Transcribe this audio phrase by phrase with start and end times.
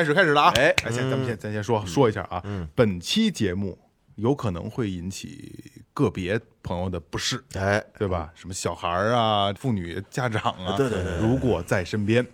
[0.00, 0.52] 开始开始了啊！
[0.56, 2.66] 哎先咱们先咱先说说一下啊，嗯。
[2.74, 3.78] 本期节目
[4.14, 8.32] 有可能会引起个别朋友的不适，哎，对吧？
[8.34, 11.28] 什么小孩儿啊、妇女家长啊，对对对对。
[11.28, 12.26] 如果在身边，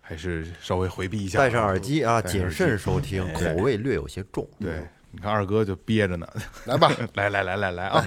[0.00, 4.48] 还是稍微回避一下，戴上耳机啊，谨慎收听，口味略有些重。
[4.58, 6.26] 对，你看二哥就憋着呢，
[6.64, 8.06] 来吧， 来来来来来啊！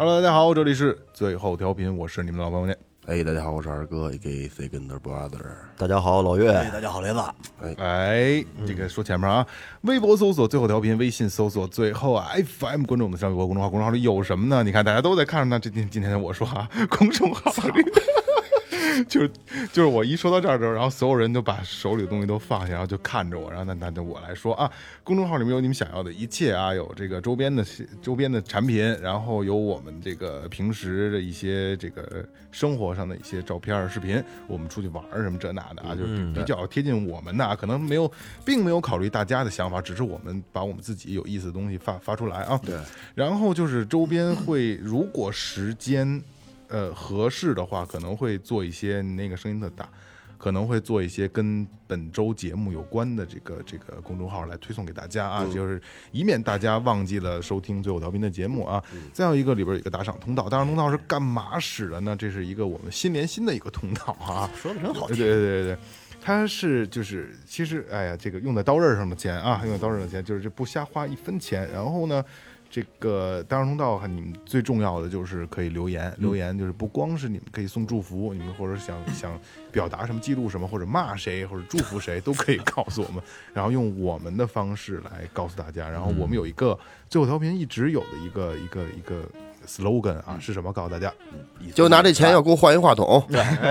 [0.00, 2.74] Hello，大家好，这里是最后调频，我是你们的老朋友念。
[3.04, 4.48] 哎，大家好，我是二哥，A.K.
[4.48, 5.44] Second Brother。
[5.76, 7.20] 大家好，老岳，大家好，雷子，
[7.76, 9.46] 哎，这个说前面啊，
[9.82, 14.64] 微博搜索最后调频，微信搜索最后啊 FM，关注我们的上微博公众号，公众号里有什么呢？
[14.64, 15.60] 你看大家都在看着呢。
[15.60, 17.84] 这今今天我说啊，公众号里。
[19.08, 19.30] 就是
[19.72, 24.70] 就是我一说到这儿的时候，然后所有人都把手里的东西都放下，然后就看着我，然后那那就我来说啊，
[25.02, 27.64] 公众号里面有你们想要的一切啊，有这个周边的
[28.02, 38.10] 周边的产品，然后有我们这个平时的一些这个生活上的一些照片、视频，我们出去玩什么这那的啊，就是比较贴近我们的啊，可能没有，
[38.44, 42.60] 并没有考虑大家的想法，只是我们把我们自己有意思的东西发发出来啊。
[42.64, 42.78] 对，
[43.14, 46.22] 然后就是周边会，如果时间。
[46.70, 49.88] 呃，合适的话，可能会做一些那个声音特大，
[50.38, 58.82] 可能会做一些跟本周节目有关的这个这个公众号来推送给大家啊，就是以免大家忘记了收听最后调频的节目啊。
[59.12, 62.16] 再有一个里边有一个打赏通道，打赏通道是干嘛使的呢？
[62.16, 65.26] 这是一个我们心连心的一个通道啊， 说的真好对听。
[65.26, 65.78] 对对对对。
[66.22, 71.66] 它是就是，其实哎呀，这个用在刀刃上的钱啊，用在刀刃上的钱，就是这不瞎花一分钱。
[71.72, 72.22] 然后呢，
[72.70, 79.38] 这个大众通道，你们最重要的就是可以留言，留言就是不光是你们可以送祝福，你们或者想 想
[79.72, 83.20] 表达什么、记录什么，或者骂谁或者祝福谁，都可以告诉我们，
[83.52, 85.90] 然后用我们的方式来告诉大家。
[85.90, 89.22] 然后我们有一个最后调频一直有的一个一个一个
[89.66, 90.72] slogan 啊，是什么？
[90.72, 91.12] 告诉大家，
[91.74, 93.22] 就拿这钱要给我换一话筒。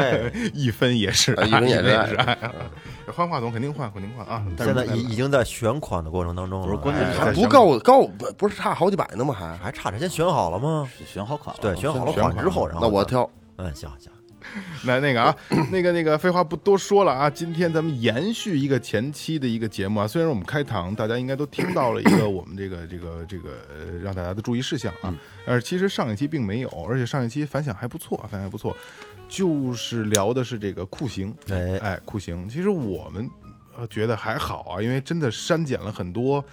[0.53, 2.17] 一分也是一分也是。
[3.11, 4.45] 换话筒肯定换，肯定换啊！
[4.57, 9.33] 现在已已经在选款的过程当中了，不是关键还不够够，不不是差好几百呢吗？
[9.33, 10.88] 还还差着，先选好了吗？
[11.07, 13.27] 选好款了，对，选好了款之后，然后，那我挑。
[13.57, 14.11] 嗯，行行，
[14.86, 15.36] 来那个啊，
[15.72, 20.08] 那个那个，废话不多说了啊，今天咱们延续一个前期的一个节目啊。
[20.08, 25.14] 虽然我们开堂大家应该都听到了一个我们这个 这个这个呃让大家的注意事项啊，
[25.46, 28.76] 但是其实上一期并没有，而且上一期反响还不错，反响还不错，
[29.28, 32.48] 就是聊的是这个酷刑，哎哎，酷刑。
[32.48, 33.30] 其实我们
[33.78, 36.44] 呃觉得还好啊，因为真的删减了很多，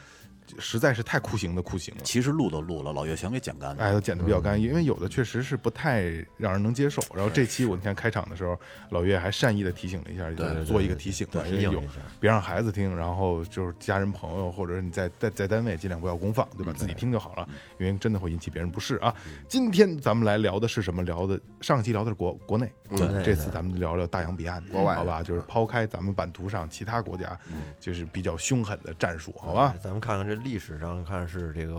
[0.58, 2.00] 实在是太酷刑的酷刑了。
[2.04, 3.84] 其实录都录了，老岳想给剪干净。
[3.84, 6.04] 哎，都剪的比较干，因为有的确实是不太
[6.36, 7.02] 让人能接受。
[7.14, 8.58] 然后这期我你看开场的时候，
[8.90, 11.82] 老岳还善意的提醒了一下，就是做一个提醒吧，因为有
[12.20, 16.72] 别让孩子听，然后就是家人朋友或者你在在在单位尽量不要公放，对吧？
[16.76, 19.14] 自己听就好了，因为真的会引起别人不适啊。
[19.48, 21.02] 今天咱们来聊的是什么？
[21.06, 25.22] 聊的上期聊的是国国内，对这次咱们聊聊大洋彼岸，国外好吧？
[25.22, 27.38] 就是抛开咱们版图上其他国家，
[27.78, 29.74] 就是比较凶狠的战术，好吧？
[29.80, 31.74] 咱们看看这历史上看是这个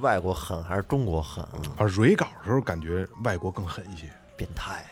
[0.00, 1.58] 外国狠还是中国狠啊？
[1.76, 4.84] 而蕊稿的时候感觉外国更狠一些，变态。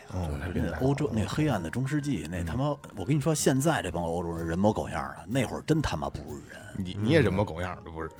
[0.81, 8.09] 欧洲那黑暗的中世纪，那他妈，我跟你说，现在这帮欧洲人人模狗样的，那会儿真他妈不是人，你你也人模狗样的不是？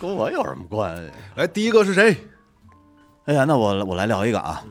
[0.00, 1.10] 跟我有什么关系？
[1.36, 2.16] 来，第一个是谁？
[3.26, 4.62] 哎呀，那我我来聊一个啊，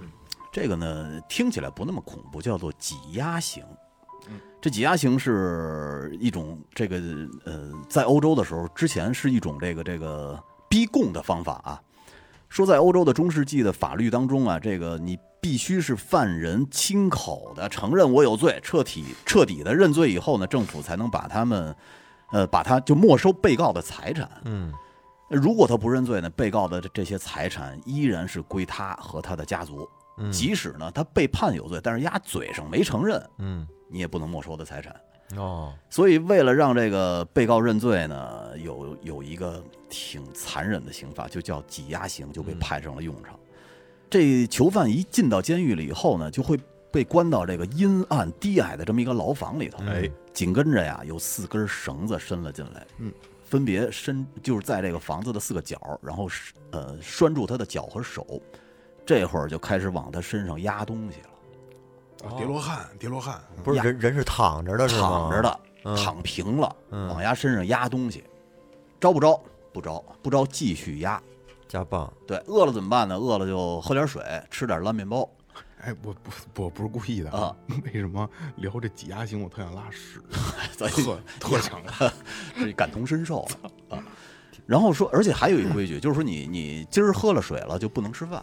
[0.52, 3.64] 这个呢听起来不那么恐怖，叫做挤压刑。
[4.64, 6.96] 这挤压刑是一种这个
[7.44, 11.82] 呃，在欧洲的时候，之前是一种这个这个逼供的方法啊。
[12.48, 21.76] 说在欧洲的中世纪的法律当中啊，这个你必须是犯人亲口的承认我有罪，彻底彻底的认罪以后呢，政府才能把他们，
[22.32, 24.30] 呃，把他就没收被告的财产。
[24.46, 24.72] 嗯，
[25.28, 29.86] 如果他不认罪呢，被告的这这些财产依然是归他和他的家族。
[30.32, 34.94] 即使呢他被判有罪，但是压嘴上没承认，嗯，你也不能没收他财产。
[35.38, 43.40] 哦，所以为了让这个被告认罪呢，有有一个挺残忍的刑罚，就叫挤压刑，就被派上了用场。
[44.10, 46.60] 这囚犯一进到监狱里以后呢，就会
[46.92, 49.84] 被关到这个阴暗低矮的这么一个牢房里头。
[49.86, 53.12] 哎，紧跟着呀，有四根绳子伸了进来，嗯，
[53.44, 56.28] 分别伸就是在这个房子的四个角，然后
[56.72, 58.42] 呃拴住他的脚和手。
[59.06, 61.33] 这会儿就开始往他身上压东西了，啊
[62.38, 65.30] 叠罗汉，叠罗汉，不是人人是躺着的是吗？
[65.30, 68.24] 躺着的，嗯躺平了，嗯往压身上压东西，
[69.00, 69.40] 招不招？
[69.72, 71.22] 不招，不招继续压。
[71.68, 73.18] 加棒，对，饿了怎么办呢？
[73.18, 75.28] 饿了就喝点水，吃点烂面包。
[75.82, 77.54] 哎，我不我不是故意的啊，
[77.86, 80.22] 为什么聊这挤压型我特想拉屎，
[80.78, 82.14] 所以特特想拉，
[82.56, 83.42] 这 感同身受
[83.90, 83.98] 啊。
[84.66, 88.42] 然后说，而且还有一规矩，就是说你你今儿喝了水了就不能吃饭，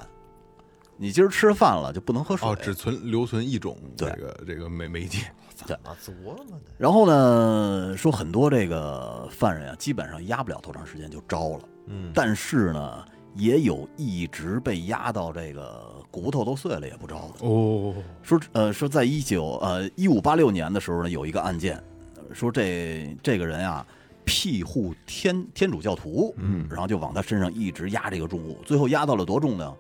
[1.03, 2.47] 你今儿吃饭了就不能喝水。
[2.47, 5.21] 哦，只存留存一种这个这个媒媒介，
[5.55, 6.61] 怎么琢磨的？
[6.77, 11.61] 然后呢，说很多这个犯人啊，基本上压不了多长时间就招了。
[11.87, 13.03] 嗯，但是呢，
[13.35, 17.49] 也有一直被压到这个骨头都碎了也不招的。
[17.49, 21.83] 哦，说呃说在一九呃一五八六年的时候呢，有一个案件，
[22.17, 23.87] 呃说这这个人啊
[24.23, 29.75] 庇护天天主教徒，嗯，然后就往他身上一直压这个重物，最后压到了多重呢？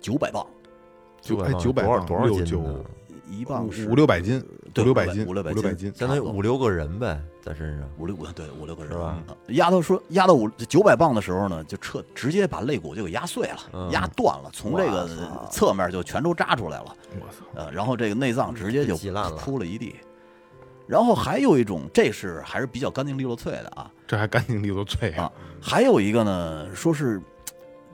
[0.00, 0.46] 九百磅，
[1.20, 2.84] 九百九百磅多少多少斤呢？
[3.30, 4.42] 一磅是五六百斤，
[4.72, 7.86] 对五六百斤，五六百斤，斤相当于五六个人呗，在身上。
[7.98, 8.92] 五六个对五六个人。
[8.92, 9.22] 是吧？
[9.26, 13.90] 嗯压到说压到五九百磅的时候呢，就彻直接把肋骨就给压碎了，嗯。
[13.90, 15.06] 压断了，从这个
[15.50, 16.96] 侧面就全都扎出来了。
[17.20, 19.36] 我操，呃，然后这个内脏直接就挤烂了。
[19.36, 19.94] 铺了一地。
[20.86, 23.90] 然后还有一种，这是还是比较干净利落脆的啊。
[24.06, 25.30] 这还干净利落脆啊，
[25.60, 27.20] 还有一个呢，说是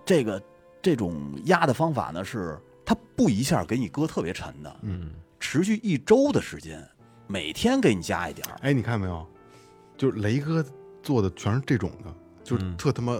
[0.04, 0.40] 这个
[0.84, 5.10] 这种压的方法呢，是它不一下给你搁特别沉的，嗯，
[5.40, 6.86] 持续一周的时间，
[7.26, 8.56] 每天给你加一点儿。
[8.60, 9.26] 哎，你看没有？
[9.96, 10.62] 就是雷哥
[11.02, 13.18] 做的全是这种的，就是嗯特他妈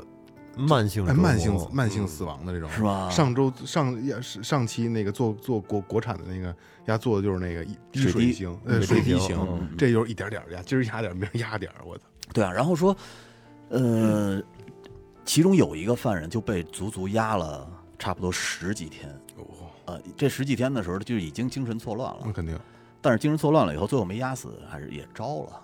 [0.56, 3.08] 慢性哎慢性磨慢性死亡的这种，是吧？
[3.08, 6.54] 上周上上期那个做做国国产的那个
[6.86, 9.36] 压做的就是那个一滴水滴水型，呃水滴型。
[9.36, 12.04] 型，这就是一点点压，今儿压点儿，明儿压点儿，我操！
[12.32, 12.96] 对啊，然后说，
[13.68, 14.42] 呃，
[15.24, 17.68] 其中有一个犯人就被足足压了
[17.98, 19.10] 差不多十几天。
[19.36, 19.44] 哦，
[19.86, 22.58] 呃，这十几天的时候就已经精神错乱了那，肯定
[23.00, 25.62] 但是精神错乱了以后，最后没压死，还是也招了。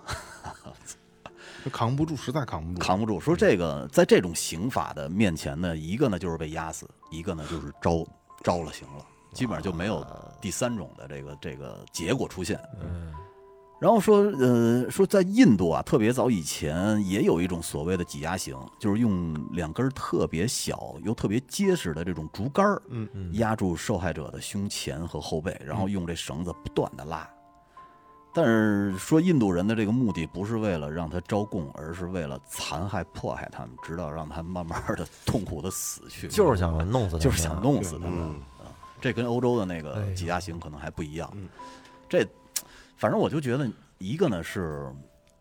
[1.71, 3.19] 扛不住，实在扛不住，扛不住。
[3.19, 8.05] 说这个在这种刑法的面前呢，一个呢就是被压死，一个呢就是招
[8.43, 10.05] 招了刑了，基本上就没有
[10.41, 12.59] 第三种的这个这个结果出现。
[12.81, 13.13] 嗯
[13.81, 27.27] 然后说，呃，说在印度啊，特别早以前也有一种所谓的挤压型，就是用两根特别小又特别结实的这种竹竿儿，嗯嗯压住受害者的胸前和后背，然后用这绳子不断的拉。
[28.31, 36.27] 但是说印度人的这个目的不是为了让他招供，而是为了残害迫害他们，直到让他们慢慢的痛苦的死去。
[36.27, 38.69] 就是想弄死他们，就是想弄死他们嗯啊！
[39.01, 41.49] 这跟欧洲的那个哎挤压型可能还不一样嗯。
[42.07, 42.23] 这
[43.01, 43.67] 反正我就觉得，
[43.97, 44.93] 一个呢是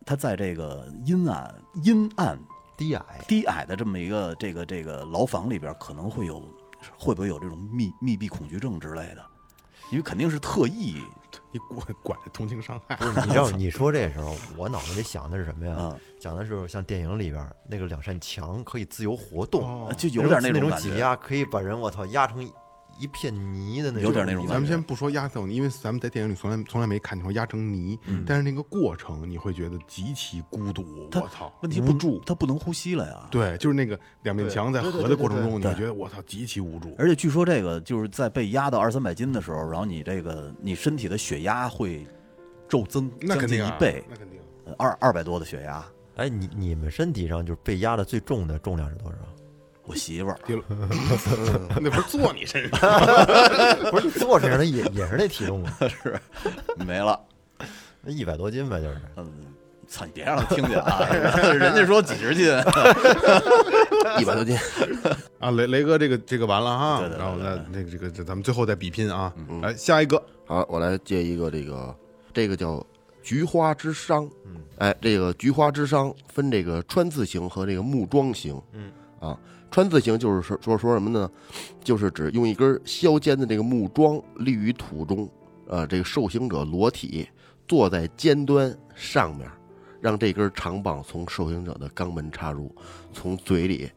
[0.07, 1.55] 他在这个阴暗、
[1.85, 2.39] 阴暗、
[2.75, 6.41] 低矮，低矮的这么一个这个这个牢房里边，可能会有
[6.97, 9.23] 会不会有这种密密闭恐惧症之类的？
[9.91, 11.03] 因为肯定是特意
[11.53, 15.75] 你管管着同情伤害，不是你知道 你说这时候，我脑子里想的是什么呀？
[15.75, 20.89] 啊，讲的是像电影里边那个两扇墙可以自由活动，哦就有点那种感觉。
[20.89, 22.43] 挤压，可以把人我操压成
[23.01, 31.09] 一片泥的那种，有点那种咱们先不说压成泥，因为咱们在电影里从来从来没看见过压成泥，但是那个过程你会觉得极其孤独。
[31.13, 32.21] 我操，问题不无助。
[32.27, 33.27] 他不能呼吸了呀。
[33.31, 36.95] 对，就是那个两面墙在合的过程中，你觉得我操极其无助。
[36.99, 42.07] 而且据说这个就是在被压到二三百斤的时候，然后你这个你身体的血压会
[42.69, 44.39] 骤增，将那肯定一倍，那肯定。
[44.67, 45.85] 呃二二百多的血压。
[46.17, 49.17] 哎，你你们身体上就是被压的最重的重量是多少？
[49.91, 50.39] 我媳妇儿，
[51.81, 52.81] 那不是坐你身上？
[53.91, 56.17] 不是你坐身上的也也是那体重啊， 是
[56.87, 57.19] 没了，
[58.01, 58.97] 那一百多斤呗，就是。
[59.17, 59.27] 嗯，
[59.89, 61.09] 操你别让他听见啊！
[61.53, 62.47] 人家说几十斤，
[64.21, 64.57] 一百多斤，
[65.41, 71.93] 啊，雷雷哥，这个这个完了哈，对对对然后对那那个这个这咱们最后再比拼啊，来下一个，好，我来接一个这个，
[72.33, 72.87] 这个叫
[73.25, 74.31] 菊花之伤。
[74.47, 78.63] 嗯，哎，这个菊花之伤分这个川字形和这个木桩形。
[78.73, 79.37] 嗯，啊，
[79.71, 81.31] 穿字形就是说说说什么呢？
[81.83, 85.29] 就是指用一根削尖的这个木桩立于土中，
[85.67, 87.29] 呃，这个受刑者裸体
[87.69, 89.49] 坐在尖端上面，
[90.01, 92.75] 让这根长棒从受刑者的肛门插入，
[93.13, 93.91] 从嘴里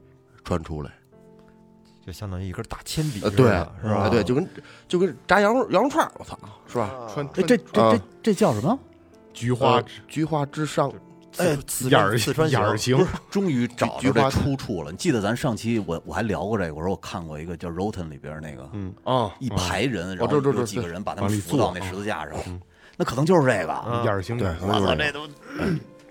[0.44, 0.92] 穿出来。
[2.06, 3.46] 就相当于一根大铅笔呃，对，
[3.82, 3.96] 是吧？
[3.96, 4.48] 啊，对，就跟
[4.88, 6.38] 就跟炸羊肉羊肉串，我操，
[6.68, 7.08] 是吧？
[7.14, 8.78] 穿，这这这这叫什么？
[9.34, 10.94] 菊花菊花之上，
[11.38, 14.92] 哎，四眼儿四川行眼儿型， 终于找到这出处了。
[14.92, 22.34] 你记得咱上期我我还聊过这个，我说我看过一个叫《Rotten》里边那个，嗯啊，一排人，然后这这这有几个人把他们扶到那十字架上，
[22.98, 23.74] 那可能就是这个。
[23.74, 25.28] 啊眼儿型，对眼儿型我操，可能就是这都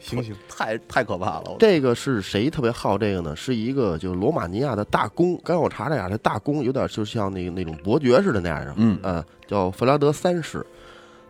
[0.00, 1.56] 行行， 太太可怕了！
[1.60, 3.36] 这个是谁特别好这个呢？
[3.36, 5.40] 是一个就是罗马尼亚的大公。
[5.44, 10.66] 刚才我查了一下，这大公有点就像那个那种伯爵似的那样的，嗯呃，叫弗拉德三世。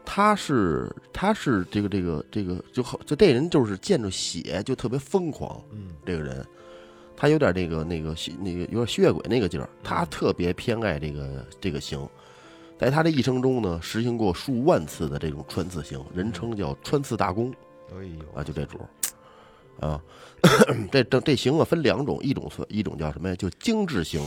[0.04, 5.62] 他是他是这个这个这个就好，就这人就是见着血就特别疯狂。
[5.71, 6.44] 嗯，这个人，
[7.16, 12.06] 他有点那个那个吸那个有点吸血鬼那个劲儿，他特别偏爱这个这个刑。
[12.78, 17.52] 在他的一生中呢，实行过数万次的这种穿刺刑，人称叫穿刺大公。
[17.92, 20.02] 哎呦，啊，就这主儿啊，
[20.90, 23.37] 这这这刑啊分两种，一种是一种叫什么呀？
[23.37, 24.21] 就精致刑，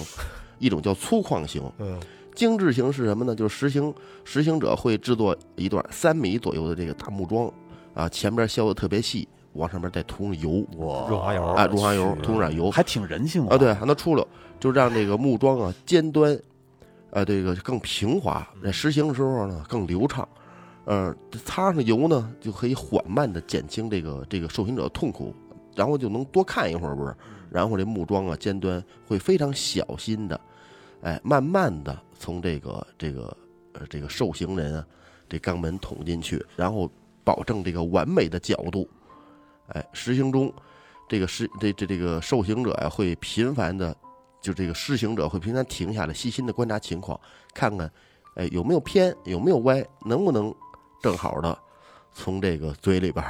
[0.58, 1.70] 一种叫粗犷刑。
[1.80, 2.00] 嗯，
[2.36, 3.34] 精致型是什么呢？
[3.34, 7.52] 就是实行实行者会制作一段三米左右的这个大木桩
[7.94, 14.28] 啊，前边削的特别细，往上面再涂上油哇，润滑油啊，润滑油涂上点油还挺人性啊，对，让它出溜，
[14.60, 16.38] 就让这个木桩啊尖端
[17.12, 20.28] 啊这个更平滑，在实行的时候呢更流畅。
[20.84, 21.12] 呃，
[21.44, 25.34] 擦上油呢，就可以缓慢的减轻这个这个受刑者的痛苦，
[25.76, 27.16] 然后就能多看一会儿，不是？
[27.50, 30.40] 然后这木桩啊尖端会非常小心的，
[31.02, 33.38] 哎，慢慢的从这个这个
[33.74, 34.88] 呃这个受刑人啊
[35.30, 36.90] 这肛门捅进去，然后
[37.24, 38.90] 保证这个完美的角度。
[39.68, 40.54] 哎，实行中，
[41.10, 43.96] 这个施这这这个受刑者呀、会频繁的，
[44.42, 47.20] 就这个施行者会频繁停下来，细心的观察情况，
[47.54, 47.92] 看看，
[48.36, 50.54] 哎有没有偏，有没有歪，能不能
[51.02, 51.58] 正好的
[52.14, 53.26] 从这个嘴里边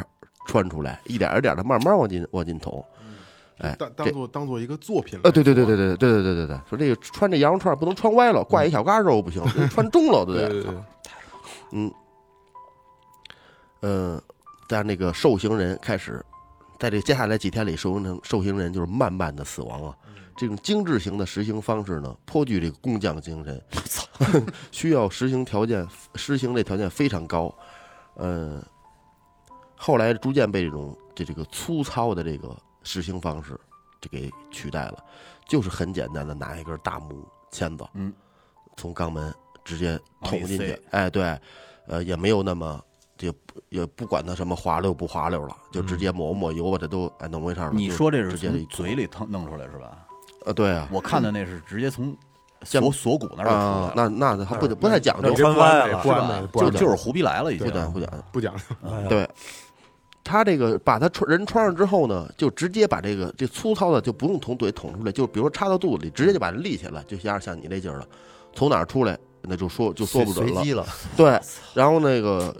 [0.47, 2.83] 穿出来，一点一点的慢慢往进往进捅。
[3.59, 10.49] 哎，当当做当做一个作品来呃，对对对做对对对对对对对，说这个穿这羊肉串不能穿歪了，挂一小嘎肉不行， 穿中了，对不对？
[10.49, 10.83] 对对对，
[11.71, 11.93] 嗯，
[13.79, 14.21] 呃，
[14.67, 16.23] 在那个受刑人开始，
[16.79, 19.95] 在这接下来几天里，受刑人受刑人就是慢慢的死亡啊。
[20.37, 23.61] 这种精致型的实行方式呢，颇具这个工匠精神，
[24.69, 27.55] 需要实行条件，实行这条件非常高。
[28.15, 28.61] 呃，
[29.77, 32.53] 后来逐渐被这种这这个粗糙的这个
[32.85, 33.59] 实行方式
[33.99, 35.03] 就给取代了，
[35.45, 38.13] 就是很简单的拿一根大木签子，嗯，
[38.77, 41.37] 从肛门直接捅进去，哎，对，
[41.87, 42.81] 呃，也没有那么。
[43.21, 47.71] 也不也不管它什么滑溜不滑溜了，就直接抹抹油吧，这都哎弄回事儿了。
[47.73, 50.05] 你说这是直接嘴里腾弄出来是吧？
[50.45, 52.13] 呃，对啊，我看的那是直接从
[52.63, 57.73] 像锁锁骨那儿出来啊，，那那还不不太讲究那，穿歪了就就是胡逼来了已经不。
[57.73, 58.23] 讲不讲。
[58.33, 58.63] 不讲究。
[58.83, 59.29] 哎呀对，
[60.25, 68.07] 他这个把他穿人穿上之后呢，就直接把这个这粗糙的就不用从嘴捅出来，就比如说插到肚子里，直接就把人立起来，就像像你这劲儿了，
[68.53, 70.55] 从哪儿出来那就说 就说不准了。
[70.55, 71.39] 随机了，对，
[71.75, 72.55] 然后那个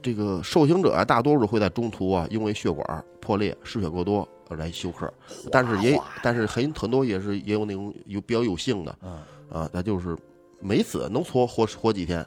[0.00, 5.12] 这个受刑者啊，大多数会在中途啊，因为血管破裂、失血过多而来休克，
[5.50, 9.18] 但是也但是很很多也是也有那种有比较有幸的，嗯。
[9.50, 10.14] 啊，那就是
[10.60, 12.24] 没死，能活活活几天。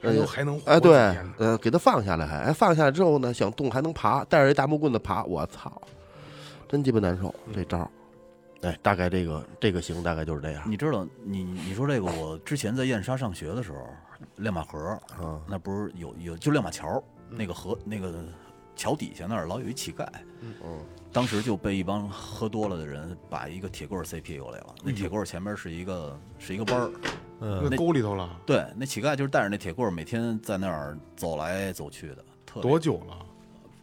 [0.00, 5.80] 还能还能哎，对呃，给他放下来还，哎，放下来之后呢，想动还能爬，带着一大木棍子爬，我操，
[6.68, 7.90] 真鸡巴难受这招儿。
[8.62, 10.62] 哎，大概这个这个形大概就是这样。
[10.66, 13.78] 你知道，你你说这个，我之前在燕莎上学的时候，
[14.36, 18.12] 亮马河嗯，那不是有有就亮马桥那个河那个
[18.78, 20.06] 桥底下那儿老有一乞丐，
[20.40, 20.78] 嗯，
[21.12, 26.90] 当时就被一帮喝多了的人把一个铁棍儿塞屁股里了，那铁棍儿前面是一个是一个包儿，
[27.40, 27.68] 嗯。
[27.68, 28.30] 那沟里头了。
[28.46, 33.18] 对，那乞丐就是带着那铁棍儿每天在那儿走来走去的，特多久了？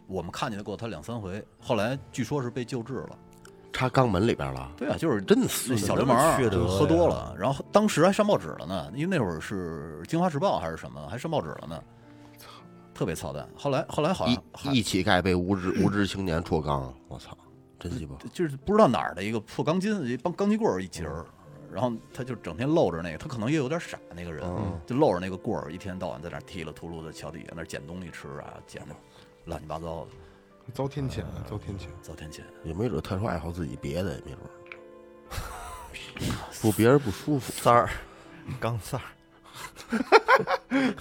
[0.06, 3.18] 我们看见过他两三回，后来据说是被救治了。
[3.72, 11.82] 插肛门里边了，对啊，就是真孙子小流氓儿缺德喝多了，然后当时还上报纸了呢，因为那会儿是《京华时报》还是什么，还上报纸了呢，
[12.96, 13.46] 特别操蛋。
[13.54, 14.34] 后来后来好像
[14.72, 17.36] 一一乞丐被无知 无知青年戳肛，我操，
[17.78, 18.16] 真鸡巴！
[18.32, 21.26] 就是不知道哪儿的一个破钢筋，一帮钢筋棍儿一截儿，
[21.70, 28.96] 然后他就整天露着那个，他可能也有点傻，那个人、嗯就露着那个棍儿，一天到晚在那儿踢了秃噜的桥底下那捡东西吃啊，捡的
[29.44, 31.88] 乱七八糟的，遭天谴了，遭天谴。
[32.02, 32.40] 遭天谴。
[32.64, 34.50] 也没准特殊爱好自己别的，也没准，
[36.62, 37.52] 不别人不舒服。
[37.52, 37.90] 三儿，
[38.58, 39.04] 钢三儿。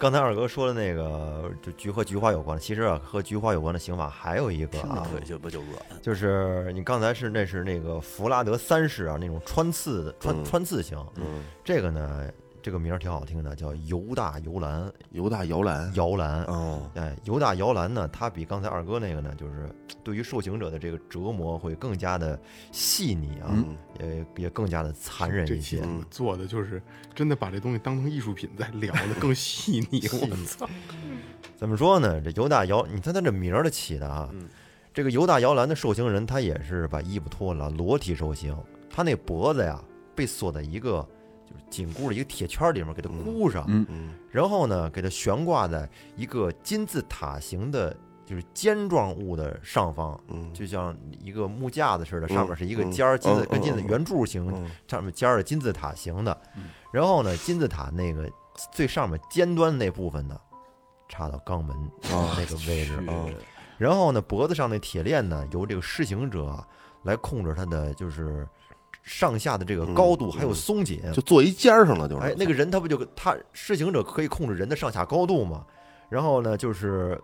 [0.00, 10.42] 刚才二哥说的那个，就菊和菊花有关的，其实啊，和菊花有关的刑法还有一个啊，腿就不就软，就是你刚才是那是那个弗拉德三世啊，那种穿刺的穿嗯。
[10.42, 11.44] 穿刺刑，嗯。
[11.62, 14.92] 这个呢，这个名儿挺好听的，叫犹大摇篮。
[15.12, 19.68] 犹大摇篮，摇篮，哦，哎，犹大摇篮呢，它比刚才二哥那个呢，就是
[20.04, 22.38] 对于受刑者的这个折磨会更加的
[22.72, 25.82] 细腻啊，嗯也也更加的残忍一些。
[26.10, 26.82] 做的就是
[27.14, 30.68] 真的把这东西当成艺术品在聊的更细腻，我 操！
[31.56, 32.20] 怎么说呢？
[32.20, 34.30] 这犹大摇，你看他这名儿的起的啊，
[34.92, 38.56] 这个犹大摇篮的受刑人，他也是把衣服脱了，裸体受刑，
[38.88, 39.82] 他那脖子呀
[40.14, 41.06] 被锁在一个
[41.50, 56.40] 就是紧箍的一个铁圈里面，给它箍上，嗯嗯然后呢，给它悬挂在一个金字塔形的，就是尖状物的上方，嗯就像一个木架子似的，上面是一个嗯尖儿，金字嗯嗯嗯跟金字圆柱形，嗯上面尖儿的金字塔形的。
[56.92, 58.30] 然后呢，金字塔那个
[58.72, 60.40] 最上面尖端那部分呢，
[61.08, 61.76] 插到肛门
[62.12, 62.96] 哦那个位置。
[63.08, 63.28] 哦
[63.78, 66.68] 然后呢，脖子上那铁链呢，由这个施行者啊
[67.04, 68.46] 来控制它的就是
[69.10, 71.02] 上下的这个高度，嗯还有嗯松紧。
[71.12, 72.22] 就坐一尖儿上了，就是。
[72.22, 75.66] 哎，那个人他不就他施行者可以控制人的上下高度嘛？
[76.08, 77.20] 然后呢，就是，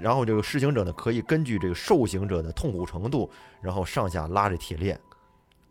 [0.00, 3.28] 然后这个施行者呢可以根据这个受刑者的痛苦程度，
[3.60, 4.98] 然后上下拉着铁链，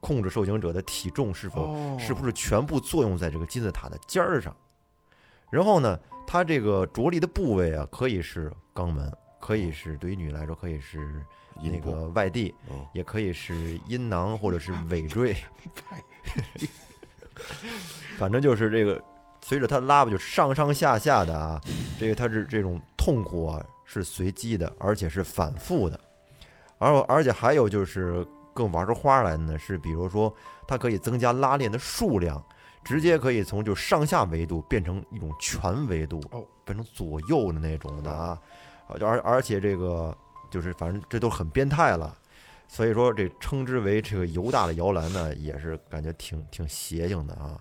[0.01, 4.53] 控制受刑者的体重是否、哦是不是全部作用在这个金字塔的尖儿上。
[5.49, 5.97] 然后呢，
[6.27, 9.09] 它这个着力的部位啊，可以是肛门，
[9.39, 11.23] 可以是对于女来说可以是
[11.63, 15.35] 那个外地嗯，也可以是阴囊或者是尾椎。
[18.17, 19.01] 反正就是这个，
[19.41, 21.61] 随着他拉吧，就上上下下的啊，
[21.99, 25.99] 这个他是这种痛苦啊，是随机的，而且是反复的，
[26.79, 30.33] 而而且还有就是更玩出花来的呢，是比如说
[30.67, 32.43] 它可以增加拉链的数量，
[32.83, 38.41] 直接可以从就上下维度变成一种全维度哦，变成左右的那种的啊，
[38.87, 40.17] 而而且这个
[40.50, 42.18] 就是反正这都很变态了。
[42.68, 47.58] 所以说，这称之为这个犹大的摇篮呢，也是感觉挺挺邪性的啊，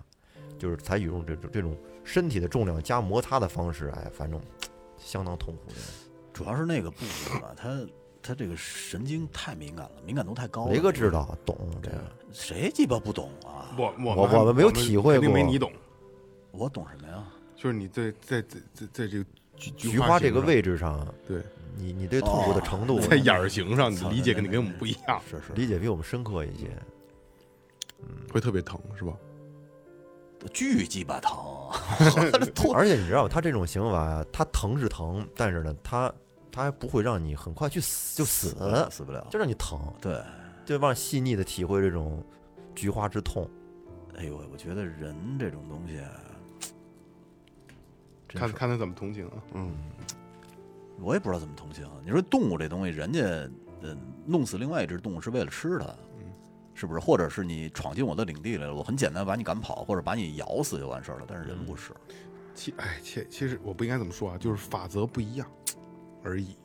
[0.57, 4.39] 就是采取用这种这种身体的重量加摩擦的方式，哎，反正
[4.97, 5.77] 相当痛苦的。
[6.33, 7.87] 主要是那个部分吧，他
[8.21, 10.73] 他这个神经太敏感了，敏感度太高了。
[10.73, 12.03] 雷哥知道懂这个，
[12.33, 13.73] 谁鸡巴不懂啊？
[13.77, 15.71] 我我我我们没有体会肯定没过你懂。
[16.51, 17.23] 我懂什么呀？
[17.55, 19.25] 就是你在在在在在这个
[19.55, 21.41] 菊菊花这个，位置上，对，
[21.77, 26.67] 你你对痛苦的程度在眼儿形上，你理解肯定跟我们不一样，是是，理解比我们深刻一些。
[27.99, 29.13] 嗯会特别疼，是吧？
[30.53, 31.35] 巨鸡巴疼，
[32.75, 33.29] 而且你知道吗？
[33.29, 36.13] 他这种刑罚呀，他疼是疼，但是呢，他
[36.51, 38.49] 他还不会让你很快去死就死，
[38.91, 39.25] 死不了。
[39.31, 40.21] 就让你疼，对，
[40.63, 42.23] 就往细腻的体会这种
[42.75, 43.49] 菊花之痛。
[44.15, 45.99] 哎呦，我觉得人这种东西
[48.27, 49.33] 看看他怎么同情啊。
[49.53, 49.75] 嗯，
[50.99, 51.85] 我也不知道怎么同情。
[52.03, 53.21] 你说动物这东西，人家
[53.81, 55.95] 呃弄死另外一只动物是为了吃它，
[56.73, 56.99] 是不是？
[56.99, 61.25] 或者是你闯进我的领地来了，我很简单把你赶跑，或者把你咬死就完事儿了。
[61.27, 61.91] 但是人不是，
[62.53, 65.47] 其哎，其其实我不应该怎么说啊，就是法则不一样
[66.23, 66.57] 而已，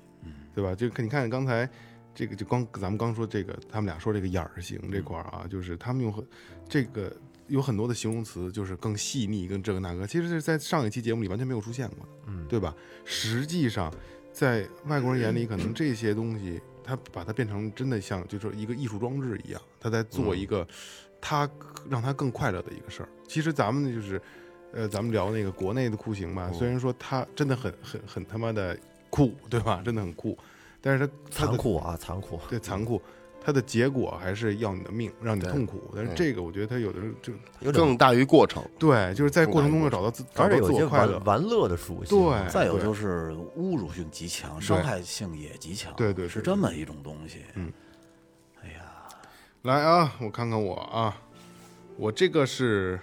[0.54, 0.74] 对吧？
[0.74, 1.68] 就看你看刚才
[2.14, 6.26] 这个，就刚咱们刚说这个，他们俩说这个眼儿型这块儿啊，就是他们用很
[6.68, 7.14] 这个
[7.48, 12.74] 有很多的形容词，就是更细腻，跟这个那个，其实是在上一期节目里完全没有出现过的，嗯，对吧？
[13.04, 13.92] 实际上，
[14.32, 20.66] 在外国人眼里，可能这些东西，他把它变成真的像就是一个艺术装置一样，他在做一个
[21.20, 21.48] 他
[21.88, 23.08] 让他更快乐的一个事儿。
[23.28, 24.20] 其实咱们就是，
[24.72, 28.76] 呃，咱们聊那个国内的酷刑吧，虽然说他真的很很很他妈的
[29.10, 29.82] 酷，对吧？
[29.84, 30.36] 真的很酷，
[30.80, 32.40] 但是他残酷啊，残酷。
[32.48, 33.00] 对残酷。
[33.44, 35.92] 它的结果还是要你的命，让你痛苦。
[35.96, 38.62] 但是这个，我觉得它有的时候就有更大于过程。
[38.78, 41.24] 对，就是在过程中要找到自，找到而且有些自我快乐玩。
[41.24, 42.16] 玩乐的属性。
[42.18, 47.44] 对再有就是侮辱性极强，伤害性也极强，对对对是这么一种东西。
[47.54, 47.72] 嗯，
[48.62, 48.80] 哎呀，
[49.62, 51.16] 来啊，我看看我啊，
[51.96, 53.00] 我这个是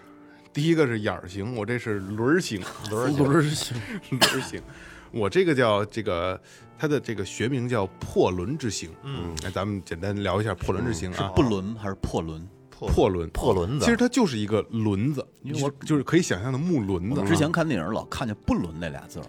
[0.54, 3.78] 第一个是眼儿型，我这是轮儿型，轮儿轮儿型，
[4.10, 4.62] 轮儿型。
[5.12, 6.40] 我这个叫这个，
[6.78, 8.90] 它的这个学名叫破轮之刑。
[9.04, 11.16] 嗯，哎，咱们简单聊一下破轮之刑啊。
[11.18, 12.48] 是不轮还是破轮？
[12.70, 13.78] 破轮，破轮。
[13.78, 13.84] 子。
[13.84, 17.20] 其实它就是一个轮子，因为我就是可以想象的木轮子。
[17.20, 17.26] 啊。
[17.26, 19.26] 之前看电影老看见“不轮”那俩字儿，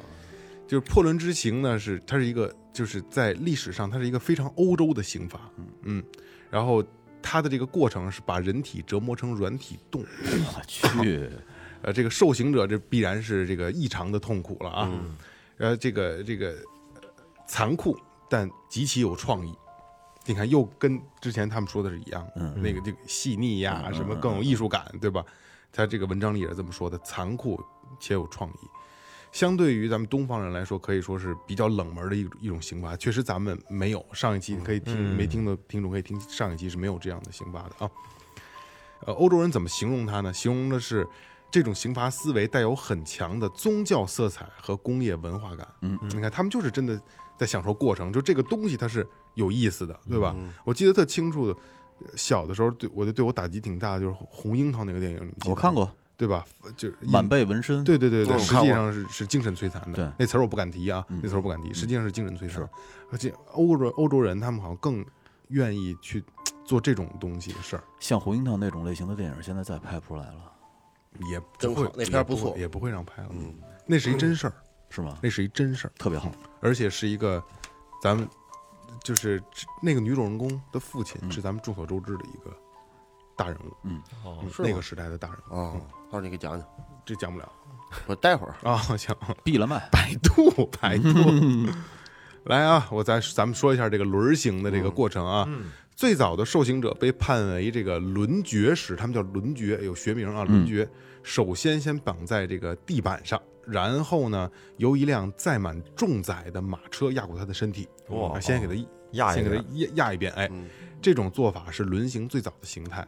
[0.69, 5.51] 就是破轮之刑呢，是它是一个，就是在历史上它是一个非常欧洲的刑法，
[5.83, 6.01] 嗯，
[6.49, 6.81] 然后
[7.21, 10.07] 它的这个过程是把人体折磨成软体动物，
[10.55, 11.29] 我去，
[11.83, 14.89] 呃，这个受刑者这必然是这个异常的痛苦了啊，
[15.61, 16.49] 呃，这个这个
[16.95, 17.01] 呃
[17.47, 17.97] 残酷
[18.31, 19.55] 但极其有创意。
[20.25, 25.25] 你看，又跟之前他们说的是一样，嗯那个这个细腻呀，什么更有艺术感，对吧？
[25.71, 27.63] 他这个文章里也是这么说的，残酷
[27.99, 28.69] 且有创意。
[29.33, 32.97] 相对于咱们东方人来说，可以说是比较冷门的一一种刑罚。
[32.97, 37.91] 确实，咱们没有上一期可以听、没听的听众可以听上一期是没有这样的刑罚的啊。
[39.07, 40.33] 呃，欧洲人怎么形容它呢？
[40.33, 41.07] 形容的是
[41.51, 45.67] 这种刑罚思维带有很强的宗教色彩和工业文化感。
[45.81, 47.01] 嗯，你看他们就是真的
[47.37, 50.35] 在享受过程，就这个东西它是有意思的，对吧？
[50.65, 51.57] 我记得特清楚的，
[52.17, 55.91] 小的时候对我就对我打击挺大的，就是《红樱桃》那个电影，我看，过。
[56.17, 56.45] 对吧？
[56.77, 59.95] 就是满背纹身，对对对对，实际上是是精神摧残的。
[59.95, 60.05] 对。
[60.05, 62.69] 嗯那词儿我不敢提啊，那词儿我不敢提，实际上是精神摧残。
[63.11, 65.03] 而且欧洲欧洲人他们好像更
[65.49, 66.23] 愿意去
[66.63, 70.53] 做这种东西的事儿，像红樱桃那种类型的电影，现在再拍不出来了，
[71.31, 73.29] 也不会真好那片不错也不会让拍了。
[73.33, 73.55] 嗯，
[73.87, 74.55] 那是一真事儿，
[74.89, 75.19] 是吗？
[75.23, 77.43] 那是一真事儿，特别好，而且是一个
[78.03, 78.29] 咱们
[79.03, 79.43] 就是
[79.83, 82.57] 那个女主人公的父亲嗯是咱们众所周知的一个
[83.37, 83.89] 大人物，
[84.25, 85.55] 哦嗯那个时代的大人物。
[85.55, 85.73] 啊，
[86.07, 86.69] 到时候你给讲讲，
[87.05, 87.51] 这讲不了
[88.07, 89.15] 我待会儿啊，行。
[89.43, 91.11] 闭了麦，百度，百度。
[92.45, 95.47] 来啊，我咱咱们说一下这个轮儿型的这个过程啊。
[96.01, 100.45] 最早的受刑者被判为这个轮决时，他们叫轮决，有学名啊。
[100.45, 100.89] 轮决
[101.23, 110.71] 首先先绑在这个地板上，然后呢，由一辆载满重载的马车压过他的身体，哇啊先给他压先给他压压压一遍，哎，嗯
[111.03, 113.07] 这种做法是轮刑最早的形态。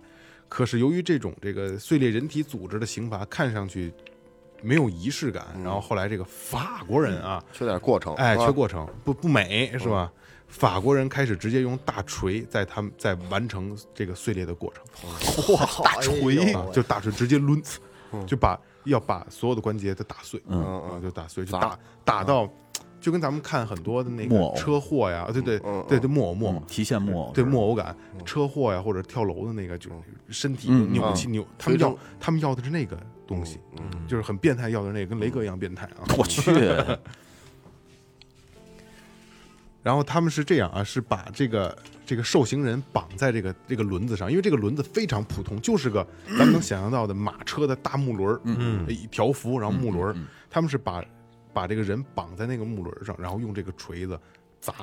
[0.50, 3.90] 可是由于这种这个碎裂人体组织的刑罚看上去
[4.60, 10.12] 没有仪式感，然后后来这个法国人啊，缺点过程，哎，啊缺过程不不美是吧？
[10.52, 17.60] 法国人开始直接用大锤在他们在完成这个碎裂的过程，哇，大锤啊，就大锤直接抡，
[18.26, 22.48] 就把要把所有的关节都打碎，嗯嗯，就打碎，就打打到，
[23.00, 26.52] 就跟咱们看很多的那个车祸呀，对对嗯对对木偶木偶。
[26.54, 29.96] 嗯，提线木偶，对木偶感，车祸呀或者跳楼的那个，就是
[30.28, 34.06] 身体嗯扭起扭，他们要他们要的是那个东西，嗯。
[34.06, 36.04] 就是很变态，要的是那个跟雷哥一样变态啊。
[36.18, 36.52] 我去，
[39.82, 50.16] 然后他们是这样啊，是把这个这个受刑人绑在这个这个轮子上，因为这个轮子非常普通，就是个咱们能想象到的马车的大木轮，嗯，一条幅，然后木轮，
[50.48, 51.04] 他们是把
[51.52, 54.18] 把这个人绑在那个木轮上，然后用这个锤子
[54.60, 54.74] 砸。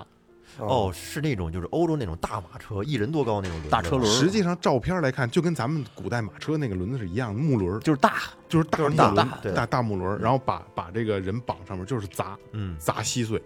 [0.58, 8.16] 哦，是那种就是欧洲那种大马车，一人多高那种大车轮实际上照片来看，就跟咱们古代马车那个轮子是一样的，木轮就是大，
[8.50, 12.76] 就是大大木轮大大大木轮，然后把把这个人绑上面，就是砸，嗯。
[12.80, 13.42] 砸稀碎，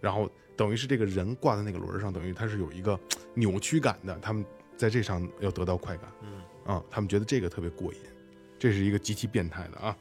[0.00, 2.98] 然后等于是这个人挂在那个轮儿上，等于他是有一个
[3.34, 4.44] 扭曲感的，他们
[4.76, 6.40] 在这上要得到快感，嗯。
[6.66, 7.98] 啊，他们觉得这个特别过瘾，
[8.58, 9.96] 这是一个极其变态的啊。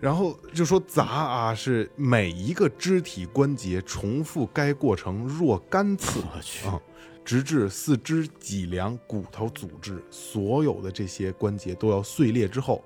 [0.00, 6.80] 然后就说砸啊，是每一个肢体关节重复该过程若干次我去，啊，
[7.24, 12.82] 直至四肢、脊梁、骨头组织所有的这些关节都要碎裂之后，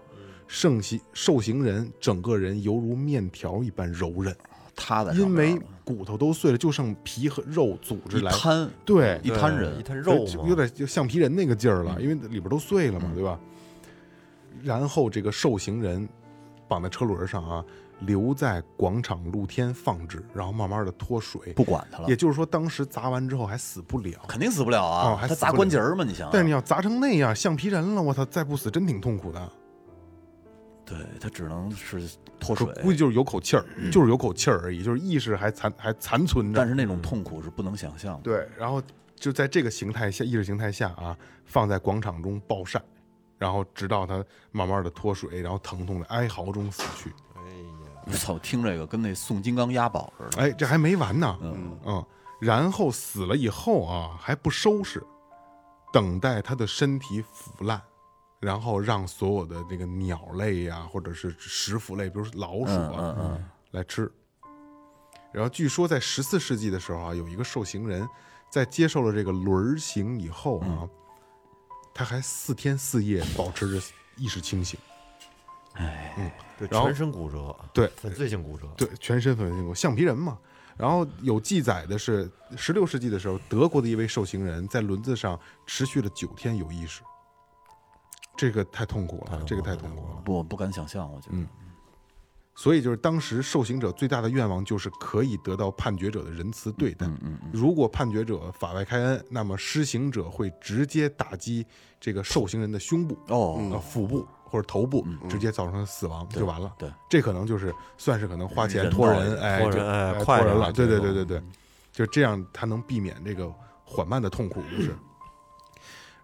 [0.48, 4.36] 受刑受刑人整个人犹如面条一般柔韧，
[4.76, 13.40] 塌在上面因为骨头都碎了，就剩皮和肉组织来，一滩对，一摊人一，摊肉嘛，有点就橡皮人那个劲儿了，因为里边都碎了嘛，对吧？
[14.62, 16.08] 然后这个受刑人
[16.68, 17.64] 绑在车轮上啊，
[18.00, 21.52] 留在广场露天放置，然后慢慢的脱水。
[21.52, 24.18] 不管他了也，就是说，当时砸完之后还死不了。
[24.26, 29.52] 肯定死不了哦啊，他砸还死不了关节儿嘛，你想想，但是你要砸成那样，橡皮人了，我操，再不死真挺痛苦的。
[30.86, 36.58] 对他只能是脱水，估计就是有口气儿，就是有口气儿而已，就是意识还残还残存着。
[36.58, 38.22] 但是那种痛苦是不能想象的。
[38.22, 38.80] 对，然后
[39.16, 42.80] 就在这个形态下，意识形态下啊，放在广场中暴晒，
[43.36, 47.10] 然后直到他慢慢的脱水，然后疼痛的哀嚎中死去。
[47.34, 50.42] 哎呀我操，听这个跟那宋金刚押宝似的。
[50.42, 52.06] 哎，这还没完呢，嗯，嗯，
[52.40, 55.02] 然后死了以后啊，还不收拾，
[55.92, 57.82] 等待他的身体腐烂，
[58.46, 64.08] 然后让所有的这个鸟类呀、或者是食腐类，比如说老鼠啊，嗯嗯来吃。
[65.32, 68.08] 然后据说在十四世纪的时候啊，有一个受刑人
[68.48, 70.88] 在接受了这个轮儿刑以后啊，嗯
[71.92, 73.84] 他还四天四夜保持着
[74.16, 74.78] 意识清醒，
[76.56, 80.38] 对，然后全身骨折，对粉碎性骨折，对，全身粉碎性骨橡皮人嘛。
[80.76, 87.02] 然后有记载的是，十六世纪的时候，德国的一位受刑人在轮子上持续了九天有意识，
[88.36, 90.16] 这个太痛苦了，这个太痛苦了。
[90.24, 91.46] 不，我不敢想象，我觉得嗯
[92.58, 97.06] 所以就是当时受刑者最大的愿望就是可以得到判决者的仁慈对待。
[97.06, 101.66] 嗯嗯嗯，如果判决者法外开恩，那么施行者会直接打击
[102.00, 106.72] 这个受刑人的胸部、哦，呃腹部或者头部，直接造成他死亡就完了。
[106.78, 110.72] 对，这可能就是算是可能花钱托人，哎，托人了。
[110.72, 111.42] 对对对对对，
[111.92, 113.52] 就这样，他能避免这个
[113.84, 114.96] 缓慢的痛苦，就是。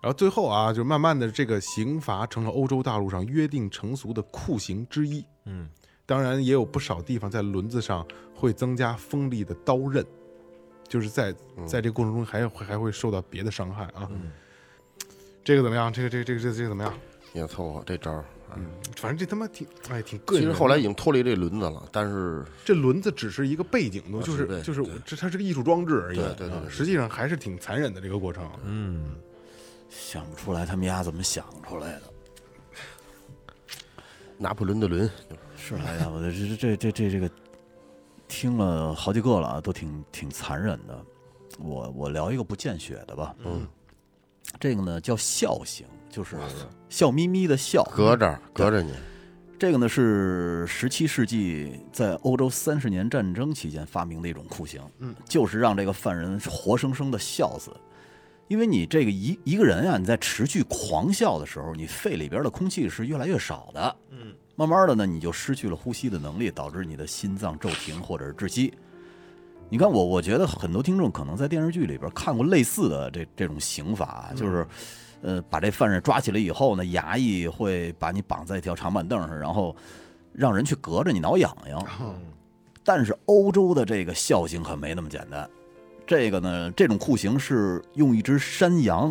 [0.02, 5.24] 然后最后啊，就慢慢的这个刑罚成了欧洲大陆上约定成俗的酷刑之一。
[5.44, 5.70] 嗯，
[6.04, 10.04] 当然也有不少地方在轮子上会增加锋利的刀刃，
[10.88, 11.32] 就是在
[11.64, 14.10] 在这个过程中还会还会受到别的伤害啊。
[15.44, 15.92] 这个怎么样？
[15.92, 16.92] 这个这个这个这个这个怎么样？
[17.32, 18.24] 也凑合这招儿。
[18.56, 20.52] 嗯，反正这他妈挺哎挺膈应人的。
[20.52, 26.18] 其实后来已经脱离这轮子了，但是这轮子只是一个背景就是就是这它是个艺术装置而已。
[26.18, 28.46] 对对对实际上还是挺残忍的这个过程。
[28.64, 29.14] 嗯，
[29.92, 32.02] 想不出来他们丫怎么想出来的。
[34.38, 35.08] 拿破仑的伦，
[35.56, 37.30] 是哎呀，我这这这这这这个
[38.26, 41.04] 听了好几个了啊，都挺挺残忍的。
[41.58, 43.68] 我我聊一个不见血的吧，嗯，
[44.58, 46.36] 这个呢叫笑刑，就是
[46.88, 47.84] 笑眯眯的笑。
[47.94, 48.92] 隔着隔着你，
[49.58, 57.70] 这个呢是十七世纪在欧洲三十年战争期间发明的一种酷刑，嗯，就是让这个犯人活生生的笑死。
[58.48, 68.72] 因为你这个一一个人啊，你在持续狂笑的时候，你肺里边的空气是越来越少的，嗯，慢慢的呢，你就失去了呼吸的能力，导致你的心脏骤停或者是窒息。
[69.70, 74.66] 你看我，我觉得很多听众可能在电视剧里边看过类似的这这种刑法，就是，
[75.22, 79.74] 呃，把这犯人抓起来以后呢，衙役会把你绑在一条长板凳上，然后
[80.34, 81.82] 让人去隔着你挠痒痒。
[82.84, 85.48] 但是欧洲的这个笑刑可没那么简单，
[86.12, 89.10] 这个呢，这种酷刑是用一只山羊，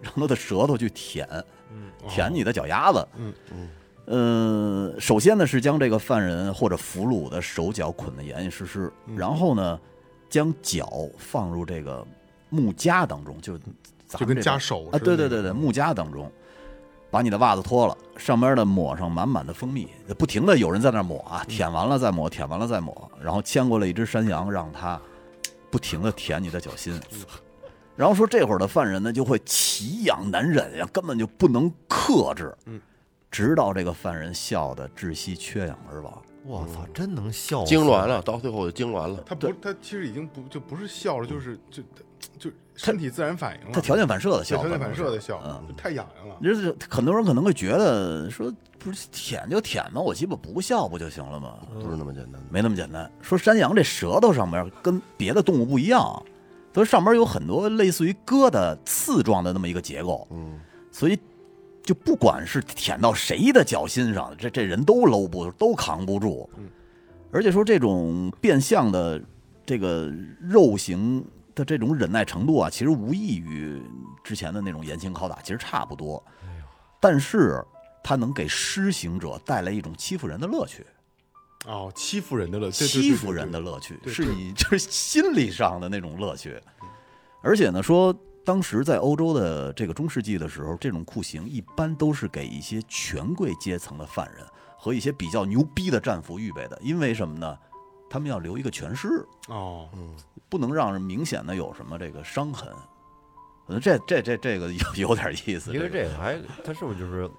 [0.00, 1.28] 让它的舌头去舔，
[2.08, 3.06] 舔你的脚丫子。
[3.18, 3.68] 嗯嗯。
[4.06, 9.78] 呃，首先呢是将这个犯人或者俘虏的手脚捆得严严实实，然后呢，
[10.30, 12.02] 将脚放入这个
[12.48, 13.58] 木夹当中，就
[14.06, 16.32] 咱就跟夹手似的对对对对，木夹当中，
[17.10, 19.86] 把你的袜子脱了，上边呢抹上满满的蜂蜜，
[20.18, 24.98] 不停的有人在那抹啊，舔完了再抹，舔完了再抹，然后牵过来一只山羊，让它
[25.70, 26.98] 不停的舔你的脚心。
[27.96, 32.80] 然后说这会儿的犯人呢就会奇痒难忍呀，根本就不能克制，嗯，
[33.30, 36.22] 直到这个犯人笑得窒息缺氧而亡。
[36.44, 39.22] 我操，真能笑，痉挛了，到最后就痉挛了。
[39.26, 41.82] 他不，他其实已经不就不是笑了，就是就
[42.38, 43.72] 就身体自然反应了。
[43.72, 46.36] 他条件反射的笑，条件反射的笑嗯，太痒痒了。
[46.40, 51.58] 就是很多人可能会觉得说，不是舔就舔嘛，我鸡巴不笑不就行了吗？
[51.74, 52.42] 不是那么简单的。
[52.50, 53.10] 没那么简单。
[53.20, 56.22] 说山羊这舌头上面跟别的动物不一样，
[56.72, 60.60] 它上面有很多类似于疙瘩刺状的那么一个结构，嗯，
[60.92, 61.18] 所以
[61.82, 66.48] 就不管是舔到谁的脚心上，这这人都搂不都扛不住。
[67.30, 69.20] 而且说这种变相的
[69.66, 70.10] 这个
[70.40, 71.22] 肉刑
[71.54, 73.82] 的这种忍耐程度啊，其实无异于
[74.22, 76.22] 之前的那种严刑拷打，其实差不多。
[77.00, 77.62] 但是
[78.02, 80.84] 它能给施行者带来一种欺负人的乐趣。
[81.66, 86.60] 哦，欺负人的乐，欺负人的乐趣，是你就是心理上的那种乐趣。
[87.42, 97.58] 而且呢，说当时在欧洲的这个中世纪的时候，这种酷刑一般都是给一些权贵阶层的犯人和一些比较牛逼的战俘预备的，因为什么呢？
[98.10, 99.86] 他们要留一个全尸，哦，
[100.48, 102.72] 不能让人明显的有什么这个伤痕。
[103.66, 107.30] 我觉得这这这这个有有点意思，因为这这个还他是不是就是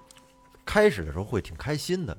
[0.64, 2.16] 开始的时候会挺开心的，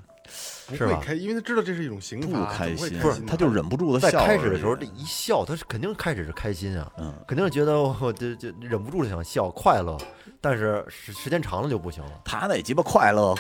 [0.70, 0.94] 是吧？
[0.94, 4.26] 不会开，因为他知道这是一种刑不罚，开心不是他就忍不住的在笑。
[4.26, 9.98] 开始的时候，这一笑，他是肯定开始是开心啊，嗯，肯定是觉得我这这忍不住的想笑，快乐，
[10.40, 12.12] 但是时时间长了就不行了。
[12.26, 13.36] 他那鸡巴快乐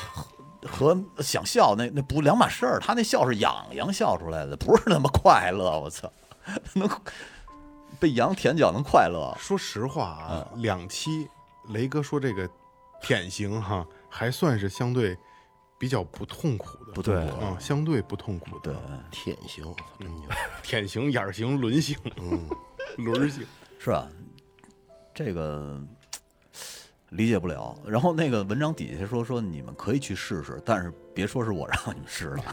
[0.63, 5.79] 和和想笑那那不两码事儿，他那笑是痒痒笑出来的，不是那么快乐。
[5.79, 6.11] 我操，
[6.73, 6.89] 能
[7.99, 9.35] 被羊舔脚能快乐？
[9.39, 11.27] 说实话啊，嗯两期
[11.69, 12.49] 雷哥说这个
[13.01, 15.17] 舔型哈，还算是相对
[15.79, 19.63] 比较不痛苦的，不痛苦啊，相对不痛苦对的。，舔型，
[19.97, 20.29] 真牛。
[20.61, 22.47] 舔型、眼儿刑、轮型、嗯，
[22.97, 23.43] 轮儿刑，
[23.79, 24.07] 是吧？
[25.13, 25.81] 这个
[27.09, 27.75] 理解不了。
[27.85, 32.43] 然后那个文章底下说说你们可以去试试，但是别说是我让你们试了。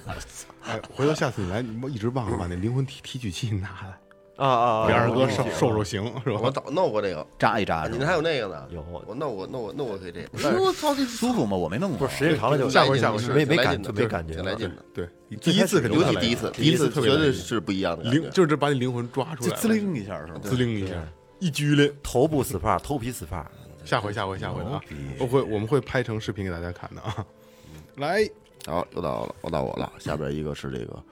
[0.64, 3.98] 哎，回头下次你来，你一直忘了把那灵魂提提取器拿来，
[4.38, 6.40] 啊啊给二哥受受受刑是吧？
[6.42, 8.66] 我早弄过这个，扎一扎你那还有那个呢？
[8.70, 10.28] 有我弄过，弄过，弄过可以这个。
[10.42, 11.56] 但是我操，这舒服吗？
[11.56, 11.98] 我没弄过。
[11.98, 14.84] 不是时间长了就下回下回是没没感挺来劲没感觉挺来劲的。
[14.94, 15.08] 对，
[15.40, 20.40] 第一次肯定尤其第一次，第一次特别绝对是不一样的灵，就是把你灵魂抓出来，就滋灵一下是吧？
[20.42, 20.94] 滋灵一下，
[21.40, 21.92] 一拘灵。
[22.02, 23.44] 头部 SPA，头皮 SPA，
[23.84, 24.80] 下回下回下回啊，
[25.18, 27.26] 我会我们会拍成视频给大家看的啊。
[27.96, 28.28] 来，
[28.66, 29.92] 好，又到了，又到我了。
[29.98, 31.02] 下边一个是这个，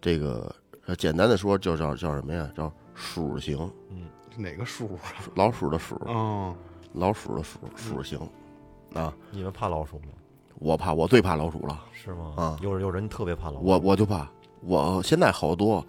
[0.00, 0.54] 这个呃
[0.98, 2.50] 简单的说就叫叫什么呀？
[2.56, 3.70] 叫鼠刑，
[4.36, 5.12] 哪个鼠啊？
[5.36, 6.54] 老鼠的鼠，哦，
[6.92, 8.18] 老鼠的鼠，鼠形
[8.94, 9.12] 啊！
[9.30, 10.06] 你们怕老鼠吗？
[10.58, 12.34] 我怕，我最怕老鼠了，是吗？
[12.36, 14.28] 啊有人有人特别怕老鼠，我我就怕。
[14.62, 15.82] 我现在好多，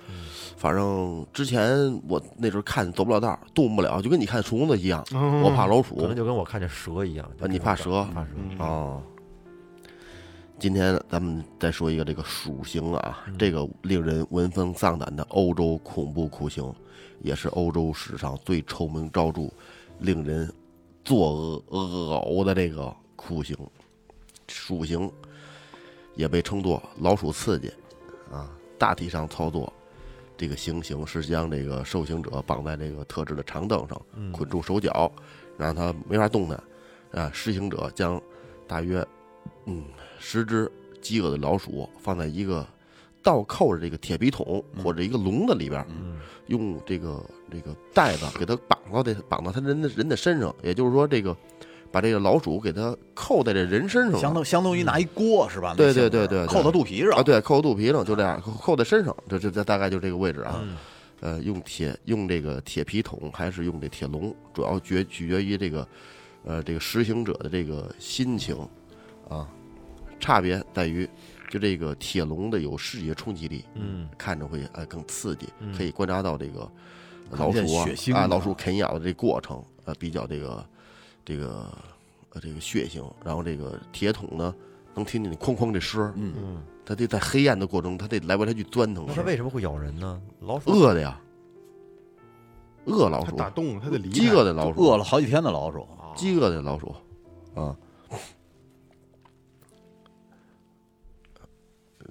[0.56, 1.78] 反正之前
[2.08, 5.04] 我那时候看走不了道，动不了，就跟你看虫子一样。
[5.14, 7.30] 哦我怕老鼠可能就跟我看见蛇一样。
[7.42, 8.30] 啊你怕蛇怕蛇。
[8.38, 9.04] 嗯哦。
[10.62, 16.72] 今天咱们再说一个这个鼠刑啊，这个令人闻风丧胆的欧洲恐怖酷刑，
[17.22, 19.50] 也是欧洲史上最臭名昭著、
[19.98, 20.48] 令人
[21.04, 23.58] 作恶恶呕的这个酷刑。
[24.50, 25.12] 鼠刑
[26.14, 27.74] 也被称作老鼠刺激
[28.32, 28.48] 啊。
[28.78, 29.74] 大体上操作，
[30.38, 34.00] 这个行刑是将这个受刑者绑在这个特制的长凳上，
[34.32, 35.12] 捆住手脚，
[35.58, 36.64] 让他没法动弹。
[37.14, 38.22] 啊，施行者将
[38.68, 39.04] 大约
[39.66, 39.84] 嗯
[40.24, 42.66] 十只饥饿的老鼠放在一个
[43.24, 45.84] 倒扣着这个铁皮桶或者一个笼子里边，
[46.46, 51.36] 用这个这个袋子给它绑到这绑到它人的人的身上，也就是说，这个
[51.92, 55.74] 把这个老鼠给它扣在这人身上了，相当相当于拿一锅是吧？
[55.76, 57.12] 对对对对对扣到肚皮上。
[57.14, 60.64] 啊，对，扣肚皮上就这样，扣扣在身上，这这这大概就这个位置啊。
[61.20, 65.88] 呃，用铁用这个铁皮桶还是用这铁笼，主要决取决于这个
[66.44, 68.58] 呃这个实行者的这个心情
[69.30, 69.48] 啊，
[70.22, 71.10] 差别在于
[71.50, 76.72] 就这个铁笼的有视觉冲击力，嗯，看着会呃更刺激，可以观察到这个
[77.32, 77.76] 老鼠
[78.14, 80.66] 啊老鼠啃咬的这过程，呃比较这个
[81.26, 81.70] 这个
[82.32, 84.56] 呃这个血腥，然后这个铁桶呢
[84.94, 86.64] 能听见你哐哐这声儿，嗯。
[86.84, 90.20] 它得在黑暗的过程中，它得来回来去钻腾那，它为什么会咬人呢？
[90.42, 90.72] 老鼠？
[90.72, 91.22] 饿的呀，
[92.86, 96.94] 饿老鼠，他打洞它，得离饥饿的老鼠，饿了好几天的老鼠，饥饿的老鼠，
[97.56, 97.74] 啊，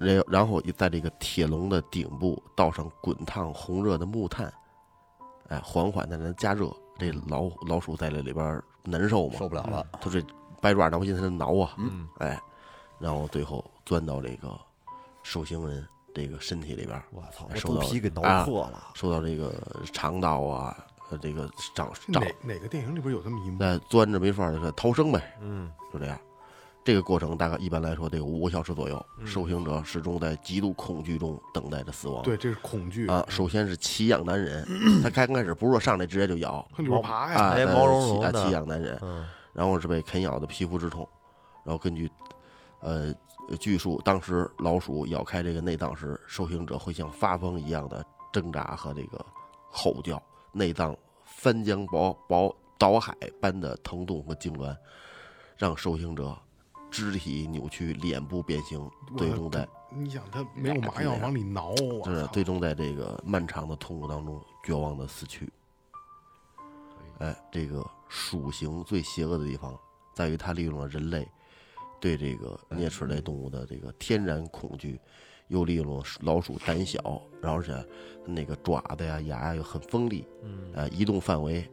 [0.01, 4.51] 然然后在这个铁笼的顶部倒上滚烫红热的木炭，
[5.47, 6.71] 哎，缓缓的让它加热。
[6.97, 9.85] 这老老鼠在这里边难受嘛，受不了了。
[9.99, 10.23] 它这
[10.61, 12.39] 掰爪挠不进它的挠啊，嗯，哎，
[12.99, 14.49] 然后最后钻到这个
[15.23, 18.91] 受刑人这个身体里边儿，我操，受到皮给挠啊破了。
[18.93, 19.53] 受到这个
[19.93, 20.77] 肠道啊，
[21.09, 23.57] 呃这个长长哪哪个电影里边有这么一幕？
[23.59, 26.19] 那钻着没法儿逃生呗，嗯，就这样。
[26.83, 29.27] 这个过程大概一般来说得有五个小时左右，嗯。
[29.27, 32.23] 受刑者始终在极度恐惧中等待着死亡。
[32.23, 34.65] 对，这是恐惧啊，首先是奇痒难忍，
[35.03, 41.07] 他刚开始不是说上来直接就咬看里边爬呀，毛茸茸的奇痒难忍，嗯，然后是被啃咬的皮肤之痛，
[41.63, 42.09] 然后根据
[42.79, 43.13] 呃
[43.59, 49.23] 据述，当时老鼠咬开这个内脏时，受刑者会像发疯一样的挣扎和这个
[49.69, 54.75] 吼叫，内脏翻江倒倒倒海般的疼痛和痉挛，
[55.57, 56.35] 让受刑者
[56.91, 61.73] 肢体扭曲、脸部变形，最终在你想他没有麻药往里挠，
[62.05, 65.49] 是最终在这个漫长的痛苦当中绝望的死去。
[67.19, 69.77] 哎，这个鼠形最邪恶的地方
[70.13, 71.27] 在于它利用了人类
[71.99, 74.99] 对这个啮齿类动物的这个天然恐惧，
[75.47, 77.87] 又利用了老鼠胆小，然后而且
[78.25, 81.65] 那个爪子呀、牙呀又很锋利，嗯，呃，移动范围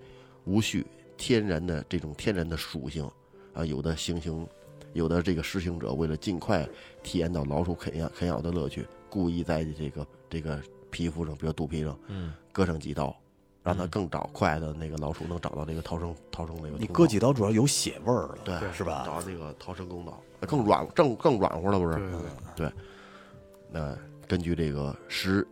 [0.45, 3.11] 无序，天然的这种天然的属性
[3.55, 4.47] 啊，有的行刑，
[4.93, 6.67] 有的这个施行者为了尽快
[7.03, 13.15] 体验到老鼠啃咬啃咬的乐趣，故意在这个这个皮肤上，比如肚皮上，嗯，割上几刀，
[13.63, 16.79] 让它更找快的那个老鼠能找到这个逃生逃生那个。
[16.79, 19.05] 你割几刀主要有血味儿了，对是吧？
[19.07, 21.97] 找到这个逃生通道，更软正更软和了，不是？
[21.97, 22.21] 对对
[22.57, 22.73] 对，
[23.71, 23.97] 那
[24.27, 25.47] 根据这个施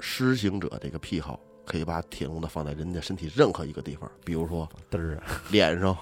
[0.00, 5.96] 施行者这个癖好，可以把铁笼子放在人的身体任何一个地方，比如说嘚儿啊，脸上，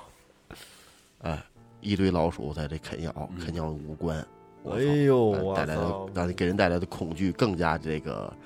[1.22, 1.42] 哎，
[1.80, 4.26] 一堆老鼠在这啃咬，啃咬五官，
[4.62, 8.36] 我操哎呦，带来的，让你给人带来的恐惧更加这个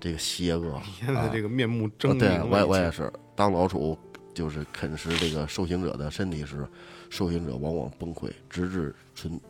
[0.00, 0.80] 这个邪恶。
[0.98, 3.96] 现在这个面目狰狞，呃对，我也我也是，当老鼠
[4.34, 6.66] 就是啃食这个受刑者的身体时，
[7.08, 9.40] 受刑者往往崩溃，直至纯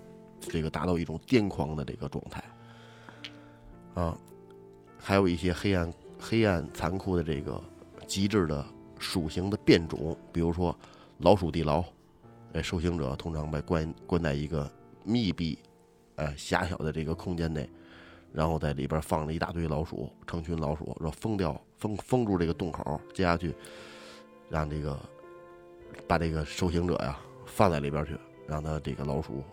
[0.41, 2.45] 这个达到一种癫狂的这个状态。
[3.95, 4.17] 啊，
[4.99, 7.59] 还有一些黑暗、黑暗、残酷的这个
[8.07, 8.63] 极致的
[8.99, 10.77] 属刑的变种，比如说
[11.19, 11.83] 老鼠地牢。
[12.57, 14.71] 哎，受刑者通常被关关在一个
[15.05, 15.59] 密闭、
[16.15, 17.69] 呃狭小的这个空间内，
[18.33, 23.55] 然后在里边放了一大堆老鼠，成群老鼠，然后封掉、封封住这个洞口，接下去
[24.49, 24.99] 让这个
[26.09, 28.17] 把这个受刑者呀放在里边去，
[28.47, 29.45] 让他这个老鼠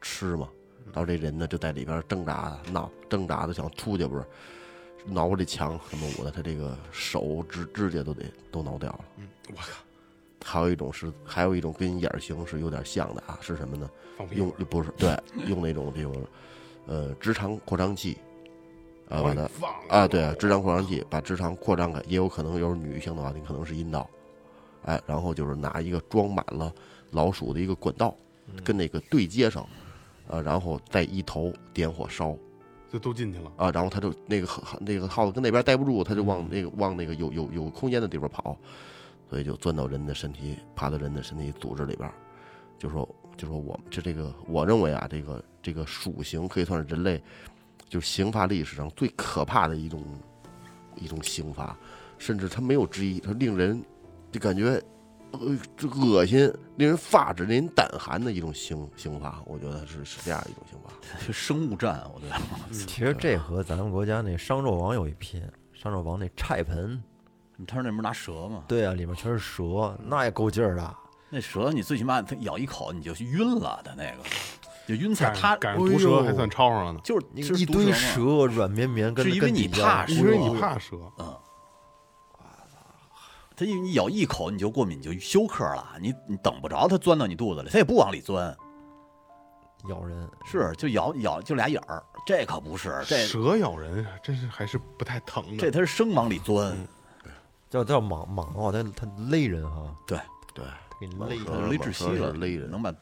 [0.00, 0.48] 吃嘛。
[0.86, 4.24] 然后这人呢就在里边挣扎闹，挣扎的想出去，不是
[5.04, 9.04] 挠这墙什么我的，他这个手指指甲都得都挠掉了。
[9.18, 9.84] 嗯，我靠，
[10.44, 13.90] 还有一种是，还有一种跟眼型是有点像的啊，是什么呢？
[14.32, 15.16] 用不是对，
[15.48, 16.14] 用那种这种
[16.86, 18.16] 呃直肠扩张器
[19.08, 19.48] 啊，把它
[19.88, 24.08] 啊，对直肠扩张器把直肠扩张开，也有可能有女性的话，你可能是阴道，
[24.84, 26.72] 哎，然后就是拿一个装满了
[27.10, 28.14] 老鼠的一个管道，
[28.64, 29.62] 跟那个对接上，
[30.28, 32.36] 啊，然后再一头点火烧。
[32.90, 38.56] 就都进去了，啊，然后他就那个耗那个耗子跟那边待不住，他就往那个往那个有有有空间的地方跑，
[39.28, 42.14] 所以就钻到人的身体，爬到人的身体组织里边儿，
[42.78, 47.22] 就说就说我们这这个，我认为啊，这个这个鼠刑可以算是人类
[47.88, 50.02] 就是刑罚历史上最可怕的一种
[50.96, 51.76] 一种刑罚，
[52.18, 53.82] 甚至它没有之一，它令人
[54.32, 54.82] 就感觉
[55.32, 60.90] 呃这恶心、令人发指、令人胆寒的一种刑刑罚，我觉得是是这样一种刑罚。
[61.32, 62.36] 生物战，我觉得。
[62.72, 67.02] 其实这和咱们国家那商纣王有一拼，商纣王那菜盆，
[67.66, 68.62] 他说那不是拿蛇吗？
[68.68, 70.96] 对啊，里面全是蛇，那也够劲儿的。
[71.30, 74.24] 那蛇你最起码它咬一口你就晕了的那个，
[74.86, 75.26] 就晕菜。
[75.26, 80.96] 赶它赶上毒蛇还算超上了呢，就是一一堆蛇软绵绵，跟是因为你怕蛇，因为你怕蛇。
[81.18, 81.36] 嗯
[83.60, 85.84] 它一你咬一口你就过敏，你就休克了。
[86.00, 88.56] 你你等不着它钻到你肚子里，它也不往里钻，
[89.88, 90.30] 咬人。
[90.46, 92.00] 是就咬咬就俩眼儿。
[92.24, 95.56] 这可不是，这蛇咬人真是还是不太疼的。
[95.56, 96.72] 这它是生往里钻，
[97.70, 100.18] 叫叫蟒蟒啊，它它勒人哈，对，
[100.54, 100.64] 对，
[101.00, 102.92] 给你勒勒窒息了，是勒人能把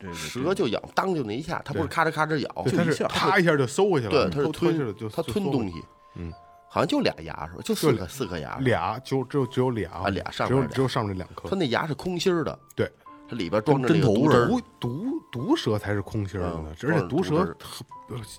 [0.00, 5.82] 这个蛇就咬，当就那一下，它不是咔哧咔哧咬，对，它是就一下啪一下就收回去了，对，它是偷偷去了就吞，它吞东西，
[6.14, 6.32] 嗯，
[6.68, 7.60] 好像就俩牙是吧？
[7.64, 11.56] 就四个四颗牙，俩就只有只有俩啊俩上面只有只有上面这两颗它。
[11.56, 12.90] 那牙是空心儿的，对，
[13.28, 17.54] 它里边装着那个跟针头毒毒毒毒蛇才是空心儿的而且毒蛇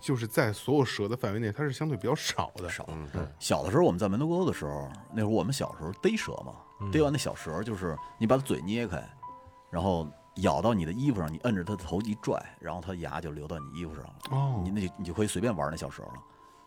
[0.01, 2.67] 就是在所有蛇的范围内，它是相对比较少的。
[2.67, 2.85] 少。
[2.89, 3.07] 嗯，
[3.39, 6.55] 小的时候我们在门头沟的时候，那会儿我们小时候逮蛇嘛，
[6.91, 9.07] 逮完那小蛇就是你把它嘴捏开，
[9.69, 14.15] 然后咬到你的衣服上，你摁着它的头一拽，然后它牙就流到你衣服上了。
[14.31, 16.13] 哦你那就你就可以随便玩那小蛇了。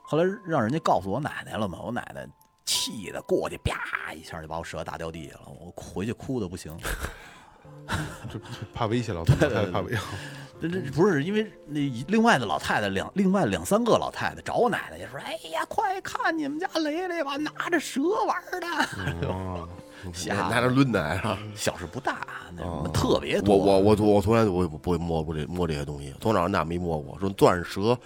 [0.05, 2.25] 后来让人家告诉我奶奶了嘛，我奶奶
[2.65, 6.77] 气的过去啪一下就把我蛇打掉地下了，我回去哭的不行。
[8.31, 9.99] 就 就怕威胁老太太，怕威胁。
[10.63, 19.27] 这这不是因为那另外的老太太两另外两三个老太太找我奶奶去说，哎呀，快看你们家雷雷吧，拿着蛇玩的。
[19.27, 19.69] 哦，
[20.15, 21.37] 吓拿着抡的是吧？
[21.57, 22.25] 小事不大，
[22.57, 23.57] 那哦特别多。
[23.57, 27.19] 我我我我从来我也不会摸过这摸这些东西，从小到大没摸过。
[27.19, 27.99] 说钻蛇，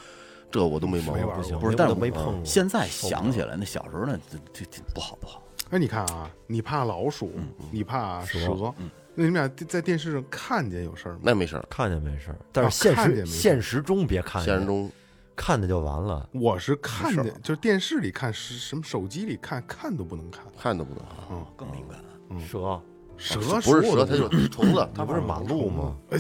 [0.51, 1.35] 这我都没摸过。
[1.61, 2.43] 不是，但是没碰过。
[2.43, 5.43] 现在想起来，那小时候呢，这这这不好不好。
[5.73, 7.35] 哎，你看啊，你怕老鼠，
[7.71, 8.73] 你怕蛇，
[9.19, 11.21] 那你们俩在电视上看见有事儿吗？
[11.23, 14.93] 那没事儿，看见没事儿，但是现实看见没事现实中别看见，现实中
[15.35, 16.29] 看见就完了。
[16.33, 20.45] 我是看见，就是电视里看，是什么手机里看，看都不能看。
[20.61, 21.17] 看都不能看。
[21.57, 21.99] 更敏感。
[22.47, 22.79] 蛇，
[23.17, 24.87] 蛇不是蛇，它就是虫子。
[24.95, 25.97] 它不是马路吗？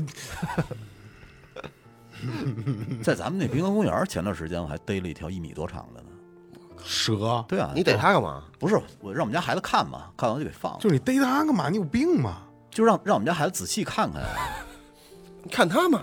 [3.03, 6.09] 在咱们那滨河公园，前段时间我还逮了一条一米多长的呢。
[6.83, 8.43] 蛇，对啊，你逮它干嘛？
[8.59, 11.69] 不是我让我们家孩子看嘛，看完就给放了，就是你逮它干嘛？
[11.69, 12.46] 你有病吗？
[12.77, 14.23] 就让让我们家孩子仔细看看。
[15.43, 16.03] 你 看他嘛，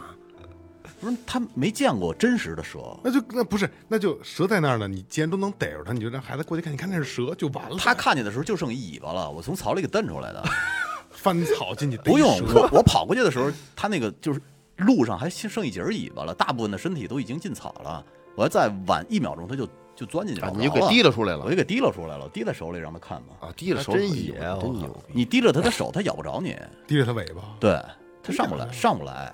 [0.99, 4.87] 不是他没见过真实的蛇，那就那不是，那就蛇在那儿呢。
[4.87, 7.75] 你既然都能逮着它，你就让孩子过去看，你看那是蛇就完了。
[7.77, 10.43] 他看见的时候就剩一尾巴了，我从草里给蹬出来的。
[11.11, 14.41] 翻草进去逮 不用我我跑过去的时候，他那个就是
[14.77, 18.03] 路上还剩一截尾巴了，大部分的身体都已经进草了。
[18.35, 23.35] 我要再晚一秒钟，他就就钻进去啊了，你就给提溜出来了我就给提溜出来了，提在手里让他看嘛。
[23.41, 23.53] 啊！
[23.55, 25.13] 提溜手真哎呦野啊真牛逼！
[25.13, 27.79] 你提着他的手，他咬不着你，提着他尾巴，对
[28.23, 29.33] 他上不来，上不来，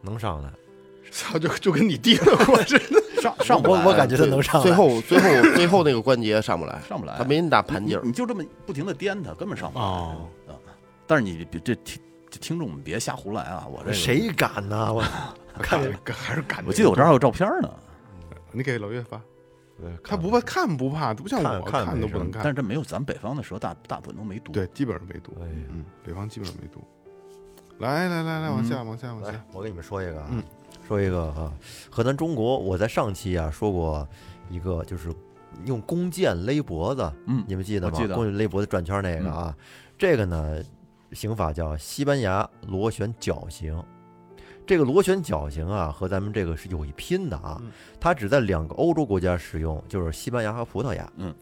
[0.00, 0.50] 能上来。
[1.10, 3.02] 操，就就跟你提了过似的。
[3.20, 3.82] 上上不来。
[3.82, 4.62] 我我感觉他能上来。
[4.62, 8.12] 最后最后 最后那个关节上不来，上不来他没那大盘劲儿你。
[8.12, 9.84] 就这么不停的颠他，根本上不来。
[9.84, 10.52] 哦啊
[11.06, 11.98] 但是你别这听
[12.28, 13.66] 这听众们别瞎胡来啊！
[13.66, 14.92] 我这个谁敢呢？
[14.92, 15.02] 我
[15.58, 16.62] 看着还是敢。
[16.66, 17.70] 我记得我这儿还有照片呢，
[18.52, 19.18] 你给老岳发，
[19.82, 22.42] 呃他不怕看不怕，不像我看看看都不能看。
[22.42, 24.52] 但是这没有咱北方的蛇大大部分都没毒。
[24.52, 25.32] 对，基本上没毒。
[25.40, 26.82] 哎呀嗯，北方基本上没毒。
[27.78, 30.42] 来来来来，往下往下往下。，我给你们说一个啊，嗯
[30.86, 31.52] 说一个啊，
[31.90, 34.06] 和咱中国，我在上期啊说过
[34.50, 35.12] 一个，就是
[35.64, 37.96] 用弓箭勒脖子，嗯你们记得吗？
[37.96, 39.54] 记得嗯弓箭勒脖子转圈那个啊，
[39.96, 40.60] 这个呢，
[41.12, 43.80] 刑法叫西班牙螺旋绞刑。
[44.68, 47.72] 这个螺旋绞刑啊，和咱们这个是有一拼的啊，嗯。
[47.98, 51.10] 它只在两个欧洲国家使用，就是西班牙和葡萄牙。
[51.16, 51.34] 嗯，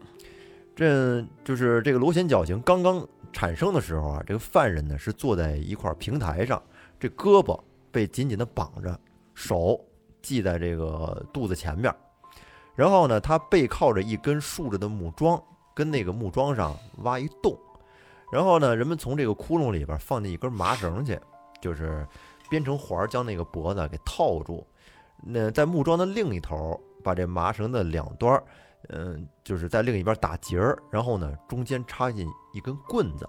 [0.73, 6.63] 这就是这个螺旋绞刑刚刚产生的时候啊，这个犯人呢是坐在一块平台上，
[6.97, 7.59] 这胳膊
[7.91, 8.97] 被紧紧的绑着，
[9.33, 9.77] 手
[10.21, 11.93] 系在这个肚子前面，
[12.75, 15.41] 然后呢，他背靠着一根竖着的木桩，
[15.75, 17.57] 跟那个木桩上挖一洞，
[18.31, 21.19] 然后呢，人们从这个窟窿里边放进一根麻绳去，
[21.61, 22.07] 就是
[22.49, 24.65] 编成环儿将那个脖子给套住。
[25.23, 28.43] 那在木桩的另一头，把这麻绳的两端儿，
[28.89, 33.27] 嗯、就是在另一边打结儿，然后呢，中间插进一根棍子，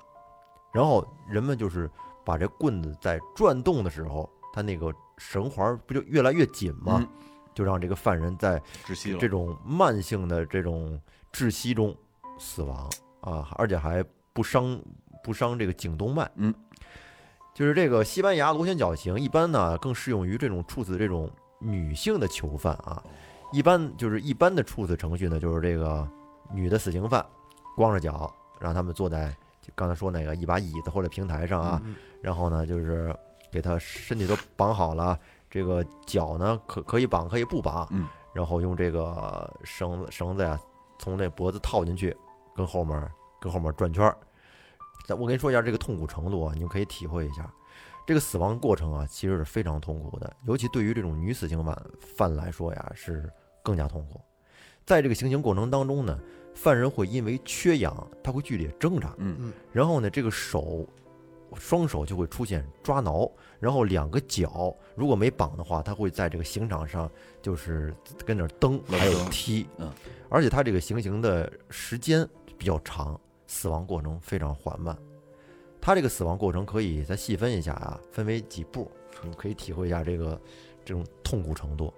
[0.72, 1.90] 然后人们就是
[2.24, 6.98] 把这棍子在转动的时候，它那个绳环儿不就越来越紧吗？
[7.00, 7.08] 嗯
[7.54, 9.18] 就让这个犯人在窒息。
[9.18, 10.96] 这种慢性的这种
[11.32, 11.92] 窒息中
[12.38, 12.88] 死亡
[13.20, 14.00] 啊，而且还
[14.32, 14.80] 不伤
[15.24, 16.30] 不伤这个颈动脉。
[16.36, 16.54] 嗯，
[17.58, 21.28] 就是这个西班牙螺旋绞刑，一般呢更适用于这种处死这种
[21.58, 23.02] 女性的囚犯啊。
[23.50, 26.08] 一般就是一般的处死程序呢，就是这个
[26.52, 27.26] 女的死刑犯
[27.74, 31.82] 光着脚让他们坐在就刚才说那个一把椅子或者平台上啊，
[32.22, 33.12] 然后呢就是
[33.50, 35.18] 给他身体都绑好了，
[35.50, 40.56] 这个脚呢可可以绑可以不绑，嗯然后用这个绳子绳子呀
[41.00, 42.16] 从那脖子套进去，
[42.54, 44.16] 跟后面跟后面转圈儿。
[45.08, 47.50] 咱我跟你说一下这个痛苦程度啊，你们可以体会一下。
[48.06, 53.30] 这个死亡过程啊，其实是非常痛苦的，尤其对于这种女死刑犯犯来说呀，是
[53.62, 54.20] 更加痛苦。
[54.84, 56.18] 在这个行刑过程当中呢，
[56.54, 60.86] 犯人会因为缺氧，他会剧烈挣扎，嗯然后呢，这个手
[61.54, 67.94] 双手就会出现抓挠，然后两个脚如果没绑的话，他会在这个刑场上就是
[68.26, 69.90] 跟那儿蹬，还有踢，嗯，
[70.28, 72.28] 而且他这个行刑的时间
[72.58, 73.18] 比较长，
[73.48, 74.96] 死亡过程非常缓慢。
[75.80, 78.88] 他这个死亡过程可以再细分一下啊，分为几步，
[79.24, 80.40] 你可以体会一下这个
[80.84, 81.92] 这种痛苦程度。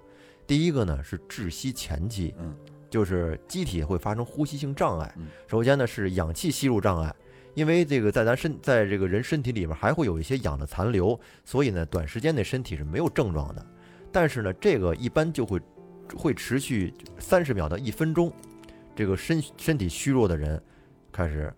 [0.46, 2.54] 第一个呢是窒息前期，嗯，
[2.88, 5.28] 就是机体会发生呼吸性障碍嗯。
[5.46, 7.14] 首先呢是氧气吸入障碍，
[7.54, 13.66] 因为这个在咱身在这个人身体里面还会有一些氧的残留，所以呢短时间内身体是没有症状的。
[14.12, 15.60] 但是呢这个一般就会
[16.16, 18.30] 会持续三十秒到一分钟，
[18.94, 20.62] 这个身身体虚弱的人
[21.12, 21.52] 开始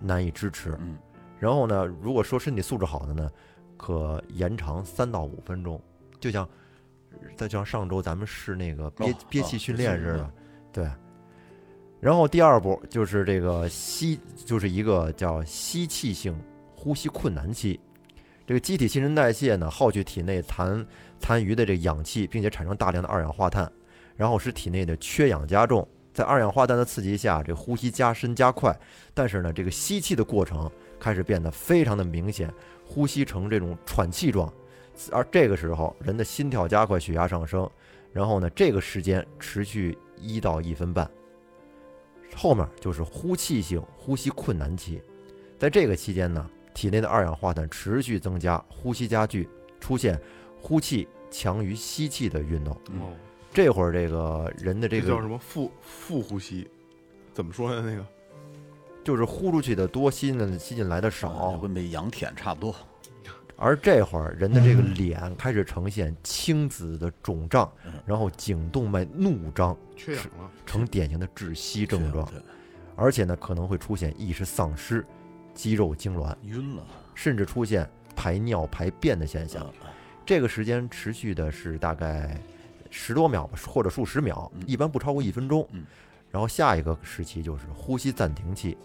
[0.00, 0.76] 难以支持。
[0.80, 0.96] 嗯
[1.38, 3.30] 然后呢，如果说身体素质好的呢，
[3.76, 5.78] 可延长三到五分钟，
[6.18, 6.48] 就像
[7.36, 10.30] 再就像上周咱们试那个憋、哦憋哦气训练似是的，
[10.72, 10.90] 对。
[12.00, 16.34] 然后第二步就是这个吸，就是一个叫吸气性
[16.74, 17.78] 呼吸困难期。
[18.46, 20.86] 这个机体新陈代谢呢，耗去体内残
[21.18, 23.70] 残余的这个氧气，并且产生大量的二氧化碳，
[24.16, 25.86] 然后使体内的缺氧加重。
[26.16, 28.74] 在二氧化碳的刺激下，这呼吸加深加快，
[29.12, 32.50] 但是呢，这个吸气的过程开始变得非常的明显，
[32.86, 34.50] 呼吸成这种喘气状，
[35.12, 37.68] 而这个时候人的心跳加快，血压上升，
[38.14, 41.06] 然后呢，这个时间持续一到一分半，
[42.34, 45.02] 后面就是呼气性呼吸困难期，
[45.58, 49.46] 在这个期间呢，体内的二氧化碳持续增加，呼吸加剧，
[49.78, 50.18] 出现
[50.62, 52.74] 呼气强于吸气的运动。
[53.56, 56.68] 这会儿这个人的这个叫什么腹腹呼吸？
[57.32, 57.90] 怎么说呢？
[57.90, 58.04] 那个
[59.02, 62.76] 就是呼出去的多，吸进吸进来的哦少，跟被羊舔差不多。
[63.56, 72.30] 而这会儿人的这个脸开始呈现青紫的肿胀嗯，然后颈动脉怒张，缺氧了，呈典型的窒息症状，
[72.94, 75.02] 而且呢可能会出现意识丧失、
[75.54, 76.84] 肌肉痉挛，晕了。
[77.14, 79.64] 甚至出现排尿排便的现象。
[79.82, 79.88] 嗯
[80.26, 82.36] 这个时间持续的是大概
[82.98, 85.84] 十多秒吧，或者数十秒嗯，一般不超过一分钟嗯。
[86.30, 88.76] 然后下一个时期就是呼吸暂停期，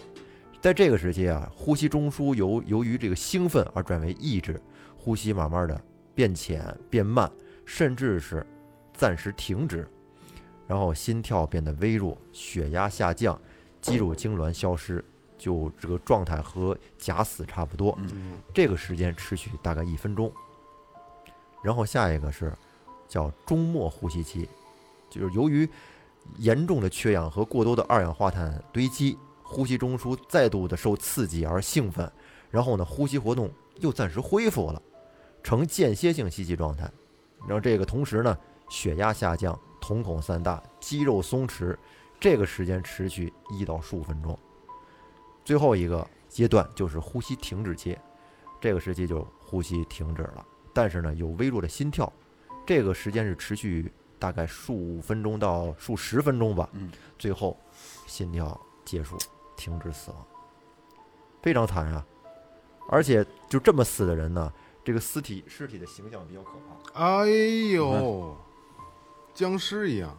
[0.60, 4.62] 在这个时期啊，呼吸中枢由由于这个兴奋而转为抑制，
[4.98, 5.82] 呼吸慢慢的
[6.14, 7.32] 变浅变慢，
[7.66, 8.46] 甚至是
[8.94, 9.88] 暂时停止，
[10.68, 13.40] 然后心跳变得微弱，血压下降，
[13.82, 15.04] 肌肉痉挛消失，
[15.38, 17.98] 就这个状态和假死差不多。
[18.02, 20.32] 嗯，这个时间持续大概一分钟。
[21.64, 22.54] 然后下一个是
[23.12, 24.48] 叫中末呼吸期，
[25.10, 25.68] 就是由于
[26.38, 32.10] 严重的缺氧和过多的二氧化碳堆积，呼吸中枢再度的受刺激而兴奋，
[32.50, 33.52] 然后呢，呼吸活动
[33.82, 34.82] 又暂时恢复了，
[35.44, 36.90] 呈间歇性吸气状态。
[37.42, 38.38] 然后这个同时呢，
[38.70, 41.76] 血压下降，瞳孔散大，肌肉松弛，
[42.18, 44.40] 这个时间持续一到十五分钟。
[45.44, 47.98] 最后一个阶段就是呼吸停止期，
[48.62, 52.10] 这个时期就呼吸停止了，但是呢有微弱的心跳，
[52.74, 57.60] 这个时间是持续大概数分钟到数十分钟吧，嗯，最后
[58.08, 59.18] 心跳结束，
[59.58, 60.26] 停止死亡，
[61.42, 62.06] 非常惨啊！
[62.90, 64.50] 而且就这么死的人呢，
[64.86, 66.52] 这个尸体尸体的形象比较可
[66.94, 67.28] 怕，哎
[67.74, 68.38] 呦，
[69.34, 70.18] 僵尸一样。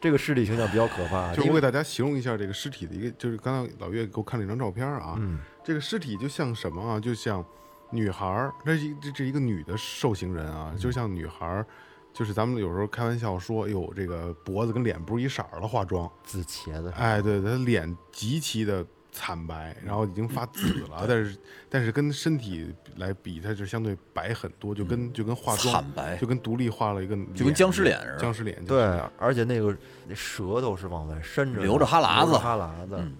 [0.00, 7.00] 这个尸体形象比较可怕，因为就我给大家形容一下这个尸体的一个，就是刚才老岳给我看了一张照片啊，嗯这个尸体就像什么啊？
[7.00, 7.44] 就像
[7.92, 11.66] 女孩儿，这是一这这一个女的受刑人啊，就像女孩儿，
[12.12, 21.36] 就是咱们有时候开玩笑说，哎呦，这个脖子跟脸不是一色儿了，化妆，紫茄子，哎，对，她脸极其的惨白，然后已经发紫了，但是
[21.68, 26.16] 但是跟身体来比，她就相对白很多，就跟就跟化妆惨白。
[26.16, 28.18] 就跟独立化了一个，就跟僵尸脸似的。
[28.18, 28.82] 僵尸脸，对，
[29.18, 29.76] 而且那个
[30.08, 32.38] 那舌头是往外伸着的，流着哈喇子。
[32.38, 33.14] 哈喇子，嗯。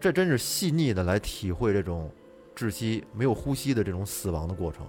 [0.00, 2.08] 这真是细腻的来体会这种
[2.58, 4.84] 窒息、没有呼吸的这种死亡的过程。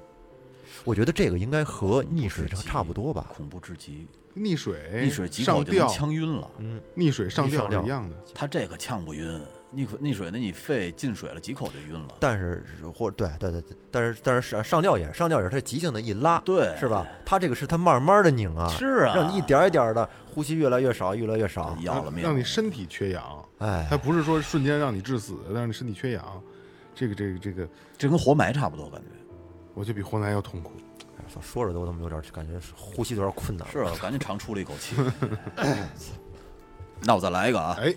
[0.83, 3.27] 我觉得这个应该和溺水差差不多吧。
[3.35, 6.49] 恐怖至极，溺水溺水几上吊口就能，呛晕了。
[6.57, 8.15] 嗯，溺水上吊是一样的。
[8.33, 9.41] 他这个呛不晕，
[9.75, 12.15] 溺水溺水那你肺进水了几口就晕了。
[12.19, 12.63] 但是
[12.95, 17.05] 或对对对对，但是但是上上吊也是上吊也是他急性的一拉，对是吧？
[17.25, 21.77] 他这个是他慢慢的拧啊，是啊，让你一点一点的呼吸越来越少，越来越少。
[21.81, 26.41] 要了命了，让你身体缺氧，哎他，不是说瞬间让你致死，让你身体缺氧，
[26.99, 29.07] 这个这个这个，这跟活埋差不多，感觉
[29.73, 30.73] 我就比活埋要痛苦。
[31.29, 33.71] 说说着都他妈有点感觉是呼吸都有点困难了。
[33.71, 34.97] 是啊，赶紧长出了一口气。
[37.01, 37.95] 那我再来一个啊，哎，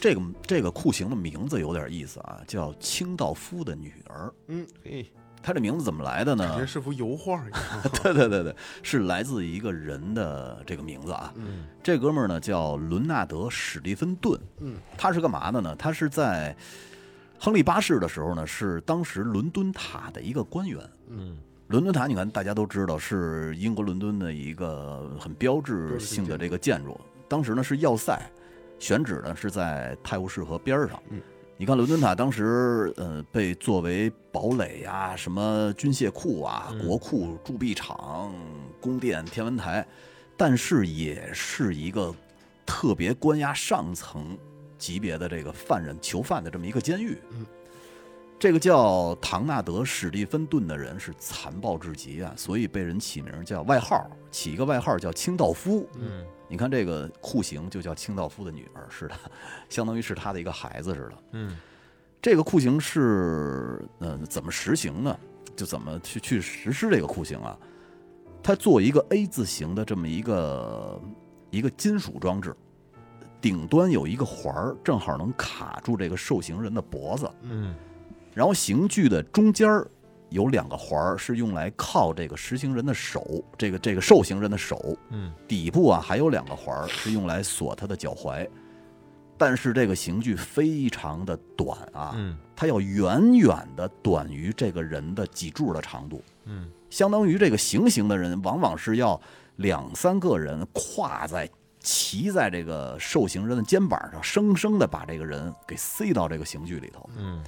[0.00, 4.32] 这个这个酷刑的名字有点意思啊，叫清道夫的女儿。
[4.46, 5.12] 嗯，嘿，
[5.42, 6.64] 他这名字怎么来的呢感觉？
[6.64, 7.60] 是幅油画一样。
[8.02, 11.30] 对对对对，是来自一个人的这个名字啊。
[11.36, 14.40] 嗯，这哥们儿呢叫伦纳德·史蒂芬顿。
[14.60, 15.76] 嗯，他是干嘛的呢？
[15.76, 16.56] 他是在
[17.38, 20.80] 亨利八世的时候呢，是当时伦敦塔的一个官员。
[21.08, 21.36] 嗯，
[21.68, 26.98] 伦敦塔，你看大家都知道是英国伦敦的一个很标志性的这个建筑。
[27.28, 28.18] 当时呢是要塞，
[28.78, 31.02] 选址呢是在泰晤士河边上。
[31.10, 31.20] 嗯，
[31.56, 38.32] 你看伦敦塔当时呃被作为堡垒呀、什么军械库啊、国库、铸币厂、
[38.80, 39.86] 宫殿、天文台，
[40.36, 42.14] 但是也是一个
[42.64, 44.36] 特别关押上层
[44.84, 47.16] 级别的这个犯人囚犯的这么一个监狱。
[47.30, 47.46] 嗯。
[48.38, 55.88] 这个叫唐纳德·史蒂芬顿的人是残暴至极啊，所以被人起名叫外号，起一个外号叫清道夫。
[55.94, 59.14] 嗯，你看这个酷刑就叫清道夫的女儿似的，
[59.70, 61.12] 相当于是他的一个孩子似的。
[61.32, 61.56] 嗯，
[62.20, 65.18] 这个酷刑是呃怎么实行呢？
[65.56, 67.56] 就怎么去去实施这个酷刑啊？
[68.42, 71.00] 他做一个 A 字形的这么一个
[71.50, 72.54] 一个金属装置，
[73.44, 77.30] 顶端有一个环儿，正好能卡住这个受刑人的脖子。
[77.42, 77.74] 嗯，
[78.32, 79.86] 然后刑具的中间儿
[80.30, 84.96] 有两个环儿，是用来靠这个实行人的手，这个这个受刑人的手。
[85.10, 88.48] 嗯，底部啊还有两个环儿是用来锁他的脚踝。
[89.36, 96.22] 但是这个刑具非常的短啊，嗯，它要远远的短于这个人的脊柱的长度。
[96.46, 99.20] 嗯，相当于这个行刑的人往往是要
[99.56, 101.46] 两三个人跨在。
[101.84, 107.08] 骑在这个受刑人的肩膀上，生生的把这个人给塞到这个刑具里头。
[107.18, 107.44] 嗯，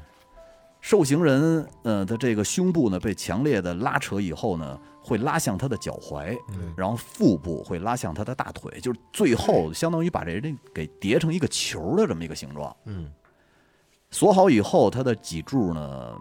[0.83, 6.37] 受刑人呃的这个胸部呢被强烈的拉扯以后呢，会拉向他的脚踝，
[6.77, 12.77] 然后腹部会拉向他的大腿，就是最后相当于把这人给叠成一个球的这么一个形状。
[12.85, 13.11] 嗯，
[14.11, 16.15] 锁好以后，他的脊柱呢，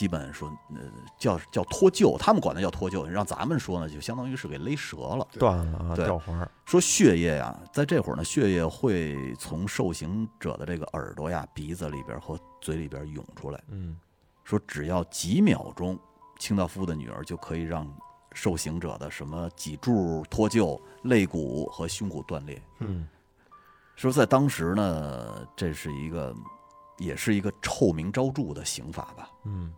[0.00, 0.80] 基本说呃
[1.18, 5.28] 叫叫脱臼，他们管它叫脱臼，让咱们说呢，就相当于是给勒折了。
[5.38, 6.50] 断了啊，对掉环。
[6.64, 13.62] 说血液呀，在这会儿呢，血液会从受刑者的这个耳朵呀、鼻子里边和嘴里边涌出来。
[13.68, 13.94] 嗯，
[14.42, 15.98] 说只要几秒钟，
[16.38, 17.86] 清道夫的女儿就可以让
[18.32, 22.62] 受刑者的什么脊柱脱臼、肋骨和胸骨断裂。
[22.78, 23.06] 嗯，
[23.96, 26.34] 说在当时呢，这是一个，
[27.00, 29.28] 也是一个臭名昭著的刑法吧。
[29.44, 29.74] 嗯，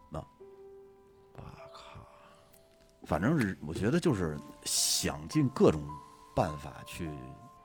[3.05, 5.83] 反正是我觉得就是想尽各种
[6.37, 7.11] 办法去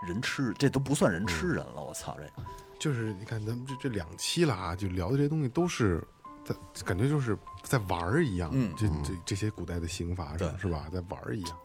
[0.05, 1.83] 人吃，这都不算人吃人了。
[1.83, 2.23] 我操，这。
[2.23, 2.31] 个
[2.79, 6.05] 就是你看咱们这这两期了啊，就聊的这些东西都是
[6.43, 10.47] 在感觉就是在玩儿一样，嗯这这这些古代的刑罚对。
[10.47, 11.57] 上是吧，在玩儿一样。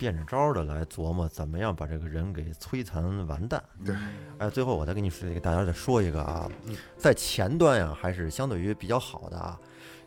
[0.00, 3.62] 变着招儿的来琢磨怎么样把这个人给摧残完蛋。
[3.84, 3.94] 对，
[4.38, 6.50] 哎，最后我再给你说，给大家再说一个啊，
[6.96, 9.60] 在前端呀、还是相对于比较好的啊，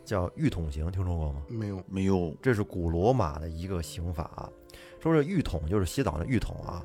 [0.04, 1.44] 叫浴桶刑，听说过吗？
[1.48, 4.50] 没有，没有，这是古罗马的一个刑法啊。
[5.00, 6.82] 说这浴桶就是洗澡的浴桶啊，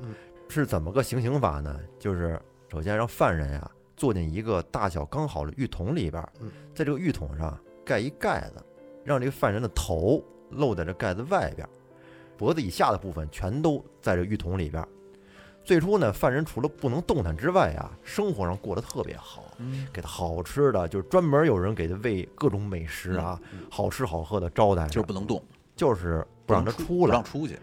[0.48, 1.80] 是怎么个行刑法呢？
[1.98, 2.40] 就是
[2.70, 6.22] 首先让犯人呀、坐进一个大小刚好的浴桶里边
[6.72, 8.64] 在这个浴桶上盖一盖子，
[9.04, 11.70] 让这个犯人的头露在这盖子外边儿，
[12.40, 14.82] 脖子以下的部分全都在这浴桶里边。
[15.62, 19.44] 最初呢，犯人除了不能动弹之外啊，生活上过得特别好，
[19.92, 23.38] 给他好吃的，就是专门有人给他喂各种美食啊，
[23.70, 25.44] 好吃好喝的招待着，就是不能动，
[25.76, 27.22] 就是不让他出来不让。
[27.22, 27.58] 出去。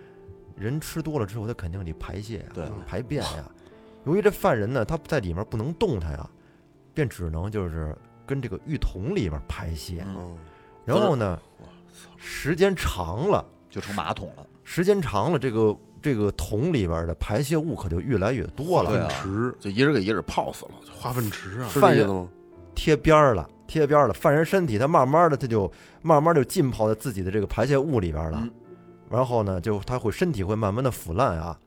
[0.55, 3.49] 人吃多了之后，他肯定得排泄呀、对排便呀。
[4.05, 6.29] 由于这犯人呢，他在里面不能动弹呀，
[6.93, 7.97] 便只能就是
[8.27, 10.05] 跟这个浴桶里面排泄。
[10.85, 11.41] 然后呢，
[12.15, 14.45] 时间长了，就成马桶了。
[14.69, 19.55] 时间长了，这个这个桶里边的排泄物可就越来越多了，对啊池。
[19.61, 22.27] 就一人给一人泡死了，就化粪池啊，是这意思吗？
[22.75, 24.13] 贴边儿了，贴边儿了。
[24.13, 28.51] 犯人身体他慢慢的他就慢慢就浸泡在自己的这个排泄物里边了，嗯。
[29.09, 31.57] 然后呢，就他会身体会慢慢的腐烂啊。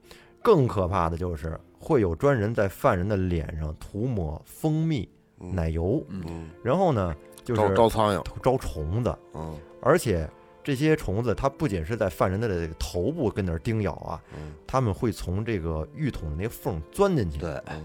[0.43, 5.09] 更可怕的就是会有专人在犯人的脸上涂抹蜂蜜、
[5.41, 5.55] 嗯。
[5.55, 9.57] 奶油，嗯，然后呢就是招招苍蝇，招虫子，嗯。
[9.81, 10.29] 而且
[10.63, 14.53] 这些虫子它不仅是在犯人的这个头部跟那儿叮咬啊，嗯。
[14.67, 17.41] 他们会从这个浴桶的那个缝钻进去，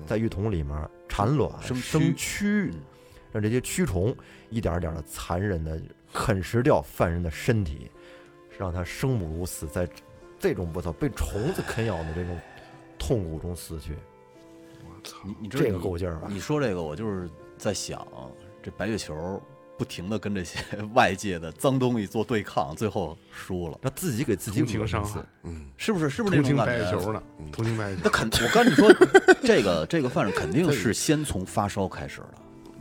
[0.05, 2.71] 在浴桶里面产卵、生生蛆。
[2.71, 2.73] 蛆，
[3.31, 4.15] 让这些蛆虫
[4.49, 5.81] 一点儿点的残忍的
[6.13, 7.89] 啃食掉犯人的身体，
[8.57, 9.87] 让他生不如死，在
[10.39, 12.39] 这种我操被虫子啃咬的这种
[12.99, 13.93] 痛苦中死去。
[15.23, 16.27] 你你这个够劲儿吧？
[16.29, 18.05] 你说这个，我就是在想，
[18.61, 19.41] 这白月球
[19.77, 20.59] 不停的跟这些
[20.93, 26.09] 外界的脏东西做对抗，最后输了，他自己给自己同情恶心死伤害，是不是？
[26.09, 26.85] 是不是同情这种感觉？
[26.85, 28.09] 白月球呢，同情白月球那。
[28.09, 28.93] 肯，我跟你说，
[29.43, 32.33] 这个这个犯人肯定是先从发烧开始的。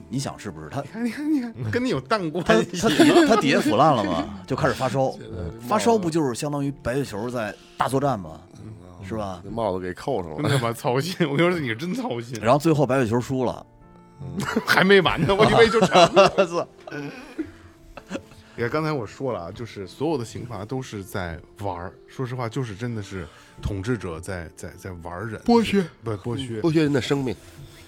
[0.09, 0.69] 你想是不是？
[0.69, 5.13] 他看，你看，你看，跟你有淡关他系他底他底下腐烂了嘛， 就开始发烧。
[5.67, 8.41] 发烧不就是相当于白血球在大作战吗？
[9.07, 9.41] 是吧？
[9.45, 10.37] 这帽子给扣上了。
[10.37, 11.15] 真他妈操心！
[11.29, 13.65] 我跟你说，你是真操心，然后最后白血球输了，
[14.67, 16.69] 还没完呢， 我以为就成了。
[18.57, 21.93] 你看，刚才我说了啊，就是所有的刑罚都是在玩儿。
[22.07, 23.27] 说实话，就是真的是
[23.61, 26.61] 统治者在在在玩人，剥削，不剥削。
[26.61, 27.35] 剥削人的生命，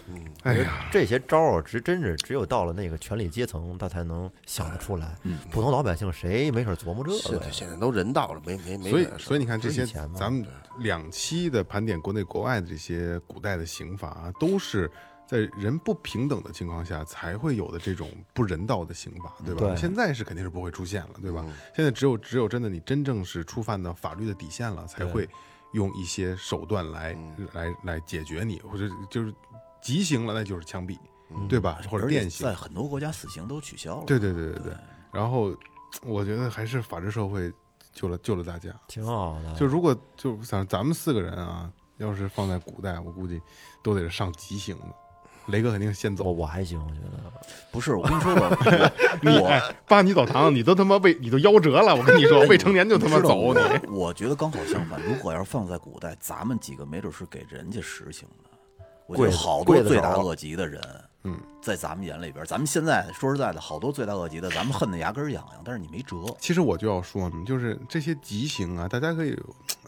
[0.08, 5.14] 嗯哎呀，这些招儿只真是只有到了那个权力阶层，他才能想得出来。
[5.52, 7.22] 普通老百姓谁没事儿琢磨这个呀？
[7.24, 10.44] 现在现在都人道了，没没没所以所以你看这些咱们
[10.80, 14.90] 两期的盘点国内国外的这些古代的刑罚啊，都是
[15.26, 19.60] 在人不平等的情况下才会有的这种不人道的刑罚，对吧？
[19.60, 21.44] 对现在是肯定是不会出现了，对吧？
[21.74, 25.28] 现在只有只有真的你真正是触犯到法律的底线了，才会
[25.72, 27.18] 用一些手段来
[27.52, 29.34] 来来解决你，或者就是
[29.82, 30.96] 极刑了，那就是枪毙，
[31.48, 31.80] 对吧？
[31.90, 34.04] 或者电刑在，很多国家死刑都取消了。
[34.06, 34.76] 对对对对对。
[35.12, 35.52] 然后
[36.02, 37.52] 我觉得还是法治社会
[37.92, 38.70] 救了救了大家。
[38.86, 39.54] 挺好的。
[39.56, 43.40] 就如果就想咱们四个人啊，要是放在古代，我估计
[43.82, 44.94] 都得是上极刑的。
[45.46, 47.32] 雷哥肯定先走，我还行，我觉得
[47.70, 48.56] 不是我跟你说吧，
[49.42, 53.60] 我哎，扒你澡堂，你都他妈未你都夭折了，我跟你说， 未成年就他妈走你。
[53.88, 58.50] 我我觉得刚好相反，如果要是放在古代，咱们几个没准是给人家实行的。
[59.06, 60.82] 我觉得好多罪大恶极的人，
[61.26, 66.18] 嗯，在咱们眼里边，咱们现在说实在的，好多罪大恶极的，咱们恨得牙根痒痒，但是你没辙。
[66.38, 69.36] 其实我就要说呢，就是这些极刑啊，大家可以，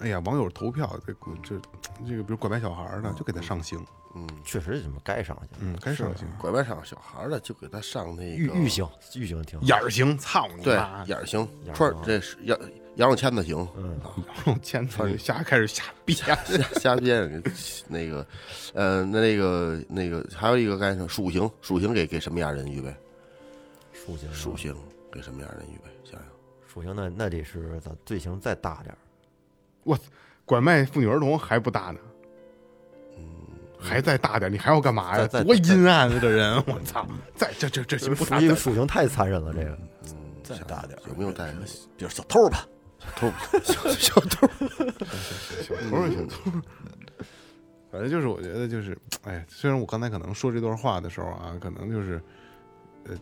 [0.00, 1.12] 哎呀，网友投票，这
[1.42, 1.60] 这
[2.04, 3.78] 这个，比如拐卖小孩的，就给他上刑，
[4.16, 5.48] 嗯确实怎么该上刑。
[5.60, 6.26] 嗯，该上刑。
[6.40, 8.84] 拐卖上小孩儿的就给他上那个狱狱刑，
[9.14, 11.04] 狱刑挺好眼儿刑，操你妈！
[11.06, 12.58] 眼儿刑眼儿刑串儿这是羊
[12.98, 14.10] 羊肉签子行，嗯啊，
[14.46, 16.36] 用签子瞎开始瞎逼啊！
[16.46, 17.42] 瞎瞎编
[17.86, 18.26] 那个，
[18.74, 22.92] 呃，那那个那个还有一个该说属性，属性给给什么样人预备？
[23.92, 24.74] 属性，属性
[25.12, 25.84] 给什么样人预备？
[26.02, 26.22] 想想，
[26.66, 28.98] 属性那那得是咱罪行再大点儿。
[29.84, 29.96] 我
[30.44, 32.00] 拐卖妇女儿童还不大呢，
[33.16, 33.22] 嗯
[33.78, 35.24] 还再大点，你还要干嘛呀？
[35.28, 36.18] 多阴暗啊！
[36.20, 37.06] 这人，我操！
[37.36, 39.78] 再这这这行不大属，性属刑太残忍了，这个
[40.42, 41.52] 再大点儿有没有带
[41.96, 42.66] 比如小偷吧，
[43.16, 43.30] 偷
[43.62, 44.46] 小 小偷？
[45.62, 46.50] 小偷儿小偷。
[47.90, 52.22] 反正就是，我觉得就是，哎，虽然我刚才可能说这段话的时候啊，可能就是，
[53.04, 53.16] 呃，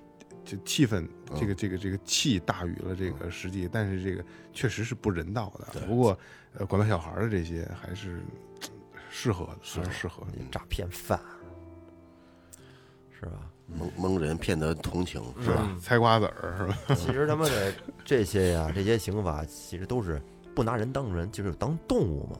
[0.44, 1.06] 就气氛，
[1.38, 5.80] 这个这个这个气大于了这个实际，但是这个确实是不人道的。
[5.86, 6.18] 不过，
[6.54, 8.20] 呃，拐卖小孩的这些还是
[9.08, 10.26] 适合的，还是适合。
[10.50, 11.20] 诈骗犯，
[13.12, 13.48] 是吧？
[13.66, 15.66] 蒙蒙人骗得同情是吧？
[15.68, 16.78] 嗯猜瓜子儿是吧？
[16.94, 17.72] 其实他妈的
[18.04, 20.20] 这些呀， 这些刑法其实都是
[20.54, 22.38] 不拿人当人，就是当动物嘛。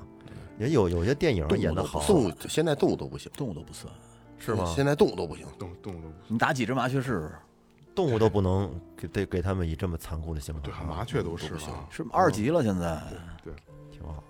[0.58, 3.92] 也有有些电影演的好，动物现在动物都不行，动物都不算。
[4.38, 4.64] 是吗？
[4.74, 7.32] 现在动物都不行，动动动，你打几只麻雀试试？
[7.94, 11.86] 动物都不能给得给他们以这么残酷的刑对，罚，麻雀都是不行啊。
[11.90, 13.02] 是二级了，现在
[13.42, 13.52] 对
[13.90, 14.22] 挺好。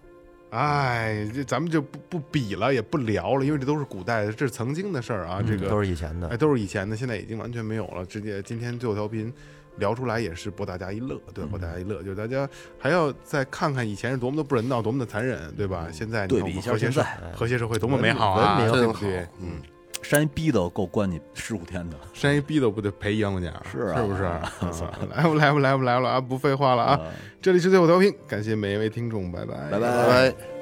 [0.50, 5.42] 哎，这咱们就不不比了，也不聊了，因为这都是古代的，这是曾经的事儿啊。
[5.46, 8.06] 这个都是以前的哎，，都是以前的，现在已经完全没有了。
[8.06, 9.32] 直接今天最后调频
[9.76, 15.88] 聊出来也是博大家一乐，对，博大家一乐，就是大家还要再看看以前是多么的不人道，多么的残忍，对吧？
[15.92, 19.26] 现在你看我们和谐社会和谐社会多么美好啊，文明对？
[19.40, 19.60] 嗯，
[20.02, 21.96] 山一逼都够关你十五天的。
[22.12, 24.22] 扇一逼都不得赔一万块钱，是啊是不是？
[24.24, 24.52] 啊
[25.14, 26.20] 来吧来吧来吧来了啊！
[26.20, 27.00] 不废话了啊！
[27.42, 30.55] 这里是最后调频，感谢每一位听众，拜拜，拜拜拜拜。